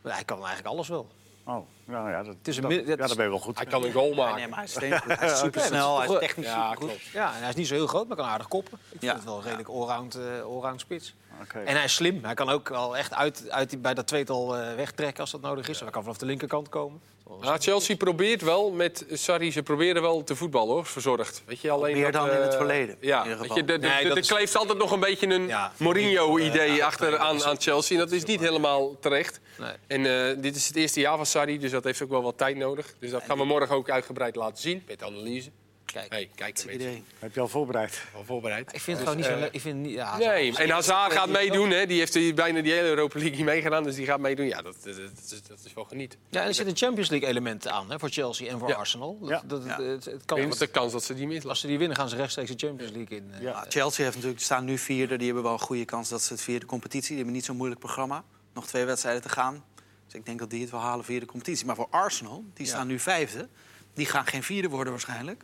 [0.02, 1.08] Hij kan eigenlijk alles wel.
[1.46, 3.58] Oh, nou ja, dat, is een dat, mid- dat ja, dat ben je wel goed.
[3.58, 4.36] Hij kan een goal maken.
[4.36, 5.20] nee, maar hij is steengoed.
[5.20, 6.88] Hij is supersnel, hij is technisch Ja, supergoed.
[6.90, 7.04] klopt.
[7.06, 8.74] Ja, en hij is niet zo heel groot, maar kan aardig koppen.
[8.74, 9.14] Ik vind Ja.
[9.14, 11.16] het wel een redelijk allround, eh, allround spits.
[11.42, 11.60] Oké.
[11.60, 12.24] En hij is slim.
[12.24, 15.42] Hij kan ook al echt uit, uit die, bij dat tweetal eh, wegtrekken als dat
[15.42, 15.80] nodig is.
[15.80, 17.02] Hij kan vanaf de linkerkant komen.
[17.42, 21.44] Ja, Chelsea probeert wel met Sarri, ze proberen wel te voetballen hoor, verzorgd.
[21.46, 23.56] Weet je, alleen Meer dat, dan in het eh, verleden, Ja, in ieder weet geval.
[23.58, 25.72] je, de- de- Nee, de- dat er is- kleeft altijd nog een beetje een Ja.
[25.78, 27.98] Mourinho-idee achter aan, aan Chelsea.
[28.00, 29.40] En dat is niet helemaal terecht.
[29.58, 29.72] Nee.
[29.88, 32.38] En eh, dit is het eerste jaar van Sarri, dus dat heeft ook wel wat
[32.38, 32.94] tijd nodig.
[33.00, 35.50] Dus dat gaan we morgen ook uitgebreid laten zien met analyse.
[35.94, 37.04] Kijk, Hey, kijk, een beetje Idee.
[37.20, 38.04] Heb je al voorbereid?
[38.14, 38.74] wel voorbereid.
[38.74, 39.54] ik vind het Dus, gewoon niet zo eh, leuk.
[39.54, 41.70] Ik vind het niet, ja, Nee, en Hazard gaat meedoen.
[41.70, 41.86] Hè.
[41.86, 44.46] Die heeft bijna die hele Europa League niet meegedaan, dus die gaat meedoen.
[44.46, 46.20] Ja, dat, dat, dat, is- dat is wel genieten.
[46.30, 48.76] Ja, en er zit een Champions League element aan hè, voor Chelsea en voor Ja.
[48.76, 49.18] Arsenal.
[49.20, 49.42] Dat, Ja.
[49.46, 49.82] dat, Ja.
[49.82, 51.50] Het, het kan, de kans dat ze die mislaten?
[51.50, 53.32] als ze die winnen, gaan ze rechtstreeks de Champions League in.
[53.34, 53.42] eh.
[53.42, 53.50] Ja.
[53.50, 55.16] Ja, Chelsea heeft natuurlijk, staan nu vierde.
[55.18, 57.08] Die hebben wel een goede kans dat ze het vierde competitie.
[57.08, 58.24] Die hebben niet zo'n moeilijk programma.
[58.54, 59.64] Nog twee wedstrijden te gaan.
[60.06, 61.66] Dus ik denk dat die het wel halen via de competitie.
[61.66, 63.48] Maar voor Arsenal, die staan nu vijfde.
[63.94, 65.44] Die gaan geen vierde worden waarschijnlijk.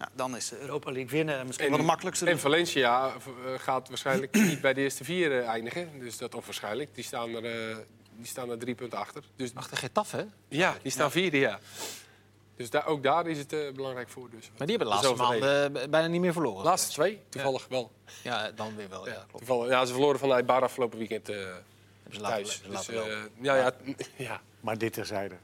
[0.00, 2.26] Ja, dan is de Europa League winnen misschien wel de makkelijkste.
[2.26, 3.12] En Valencia eh,
[3.58, 5.98] gaat waarschijnlijk niet bij de eerste vier eh, eindigen.
[5.98, 6.94] Dus dat, of waarschijnlijk.
[6.94, 7.76] Die staan er, eh,
[8.16, 9.24] die staan er drie punten achter.
[9.36, 10.24] Dus, Achter Getafe, hè?
[10.48, 11.58] ja, die staan vierde, ja.
[12.56, 14.30] Dus daar, ook daar is het belangrijk voor.
[14.30, 14.50] Dus.
[14.58, 16.64] Maar die hebben de laatste maanden eh, bijna niet meer verloren.
[16.64, 17.90] laatste twee, toevallig wel.
[18.22, 19.06] Ja, dan weer wel.
[19.06, 19.46] Ja, Ja, klopt.
[19.46, 21.36] toevallig, ja, ze verloren van Eibar afgelopen weekend eh,
[22.20, 22.62] thuis.
[22.68, 22.86] Dus,
[23.40, 23.72] ja, ja,
[24.16, 24.40] ja.
[24.60, 25.34] Maar dit terzijde.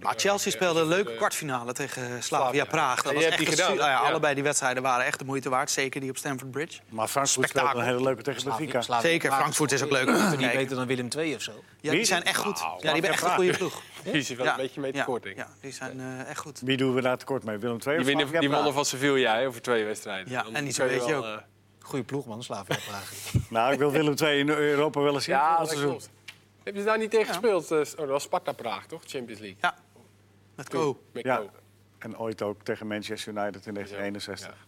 [0.00, 2.64] Nou, eh, Maar belangrijk, Chelsea eh, speelde een leuke eh, kwartfinale tegen Slavia Slavia.
[2.64, 3.02] Praag.
[3.02, 3.90] Dat was echt die gedaan, hè?
[3.90, 3.96] ja.
[3.98, 5.70] Allebei die wedstrijden waren echt de moeite waard.
[5.70, 6.80] Zeker die op Stamford Bridge.
[6.88, 9.00] Maar Frankfurt speelt een hele leuke tegen Benfica.
[9.00, 10.06] Zeker, Frankfurt is ook leuk.
[10.30, 10.52] Niet Kijk.
[10.56, 11.52] beter dan Willem II of zo?
[11.80, 12.60] Ja, die zijn echt goed.
[12.60, 13.80] Nou, Ja, die hebben echt een goede ploeg.
[14.04, 15.42] Die is er wel Ja, een beetje mee ja, tekort, denk ik.
[15.42, 16.60] Ja, die zijn eh, echt goed.
[16.64, 17.58] Wie doen we daar tekort mee?
[17.58, 18.50] Willem II Die, of die Praag?
[18.54, 20.32] wonnen van Sevilla hè, over twee wedstrijden.
[20.32, 21.24] Ja, en die kun je weet je ook.
[21.24, 21.36] eh,
[21.80, 23.12] Goeie ploeg, man, Slavia Praag.
[23.48, 25.34] Nou, ik wil Willem II in Europa wel eens zien.
[25.34, 26.10] Ja, dat klopt.
[26.64, 27.70] Hebben ze daar niet tegen gespeeld?
[27.70, 29.00] Eh, Oh, dat was Sparta Praag, toch?
[29.06, 29.58] Champions League.
[29.60, 29.74] Ja,
[30.58, 31.00] met Ko.
[31.12, 31.42] Met Ja.
[31.98, 34.66] En ooit ook tegen Manchester United in 1961.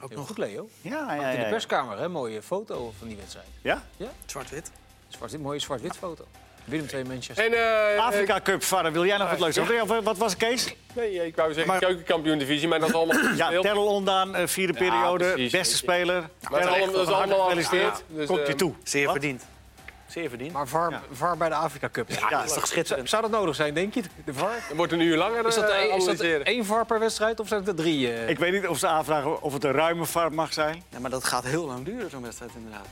[0.00, 0.68] Ook Heel nog goed, Leo.
[0.80, 1.28] Ja, ja, ja.
[1.30, 1.48] In de ja.
[1.50, 2.08] perskamer, hè?
[2.08, 3.46] Mooie foto van die wedstrijd.
[3.62, 3.82] Ja?
[4.26, 4.70] Zwart-wit.
[5.08, 6.24] Zwart, mooie zwart-wit foto.
[6.64, 7.44] Willem II Manchester.
[7.44, 7.52] En,
[7.96, 9.82] eh, Afrika Cup, vader, wil jij nog wat leuks zeggen?
[9.82, 10.74] Of, Wat was het, Kees?
[10.94, 13.60] Nee, ik wou zeggen Maar- keukenkampioen-divisie, maar dat is allemaal Ja.
[13.60, 16.20] Tellel ondaan, eh, vierde Ja, periode, precies, beste speler.
[16.40, 17.90] dat is allemaal- dat is allemaal al gefeliciteerd.
[17.92, 18.74] gespeeld, dus, Komt je eh, toe.
[18.82, 19.12] Zeer Wat?
[19.12, 19.46] verdiend.
[20.08, 20.52] Zeer verdiend.
[20.52, 22.10] Maar VAR, VAR bij de Afrika Cup.
[22.10, 23.08] Ja, dat is toch schitterend.
[23.08, 24.02] Zou dat nodig zijn, denk je?
[24.24, 24.64] De VAR?
[24.68, 27.48] Dan wordt een uur langer Is dat, eh, is dat één VAR per wedstrijd of
[27.48, 28.12] zijn het er drie?
[28.12, 28.28] eh?
[28.28, 30.82] Ik weet niet of ze aanvragen of het een ruime vaart mag zijn.
[30.88, 32.86] Ja, maar dat gaat heel lang duren, zo'n wedstrijd inderdaad.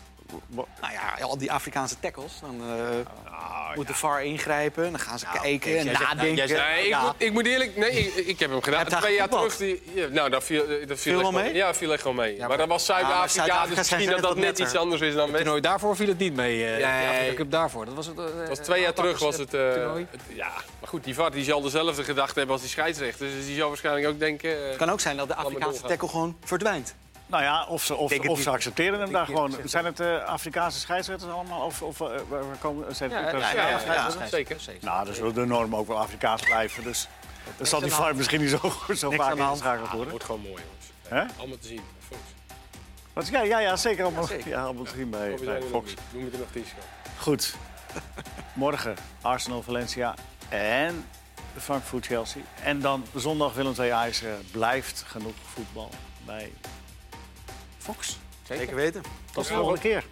[0.80, 2.32] Nou ja, al die Afrikaanse tackles.
[2.40, 4.90] Dan eh, Ah, moet de VAR ingrijpen.
[4.90, 6.36] Dan gaan ze kijken en jij zegt- nou, nadenken.
[6.36, 7.02] jij zegt- Nee, ik, Ja.
[7.02, 7.76] moet, ik moet eerlijk...
[7.76, 8.78] Nee, ik, ik heb hem gedaan.
[8.86, 9.56] Heb Twee jaar terug...
[9.56, 11.54] Die, ja, nou, dat viel, dat viel, Viel echt wel mee?
[11.54, 12.38] Ja, viel echt gewoon mee.
[12.38, 15.20] maar, maar- dat was Zuid-Afrika, dus misschien dat net dat net iets anders is dan
[15.22, 15.42] Het West.
[15.42, 16.64] toernooi daarvoor viel het niet mee.
[16.64, 17.34] eh Ja, ja.
[17.34, 17.84] Cup daarvoor.
[17.84, 18.18] Dat was het.
[18.18, 19.54] eh, Dat was twee jaar terug was het...
[19.54, 19.60] eh,
[20.28, 23.26] ja, maar goed, die VAR die zal dezelfde gedachte hebben als die scheidsrechter.
[23.36, 24.62] Dus die zal waarschijnlijk ook denken...
[24.62, 26.94] eh, Het kan ook zijn dat de Afrikaanse tackle gewoon verdwijnt.
[27.26, 29.50] Nou ja, of ze, of, het of ze accepteren hem daar gewoon.
[29.52, 29.70] het.
[29.70, 31.64] Zijn het eh, Afrikaanse scheidsrechters allemaal?
[31.66, 34.64] Of, of eh, waar komen, zijn het Ja, eh, ja, ja, ja, scheidsrechters?
[34.64, 34.84] zeker.
[34.84, 36.82] Nou, dan zullen de normen ook wel Afrikaans blijven.
[36.82, 37.08] Dus
[37.56, 38.58] dan zal die VAR misschien niet zo,
[38.94, 40.10] zo vaak ingeschakeld Het worden.
[40.10, 40.86] wordt gewoon mooi, jongens.
[41.08, 41.38] Hè?
[41.38, 41.80] Allemaal te zien.
[42.08, 42.20] Fox.
[43.12, 44.48] Wat, ja, ja, ja, zeker allemaal, zeker.
[44.48, 45.88] ja, allemaal te zien bij, we bij zijn er nog Fox.
[45.90, 46.00] niet.
[46.10, 46.64] We moeten nog tien
[47.18, 47.54] Goed.
[48.52, 50.14] Morgen Arsenal, Valencia
[50.48, 51.04] en
[51.56, 52.42] Frankfurt, Chelsea.
[52.62, 54.46] En dan zondag Willem II Eisen.
[54.52, 55.90] Blijft genoeg voetbal
[56.26, 56.52] bij
[57.84, 58.18] Fox.
[58.42, 59.02] Zeker, Zeker weten.
[59.32, 60.04] Tot de volgende keer.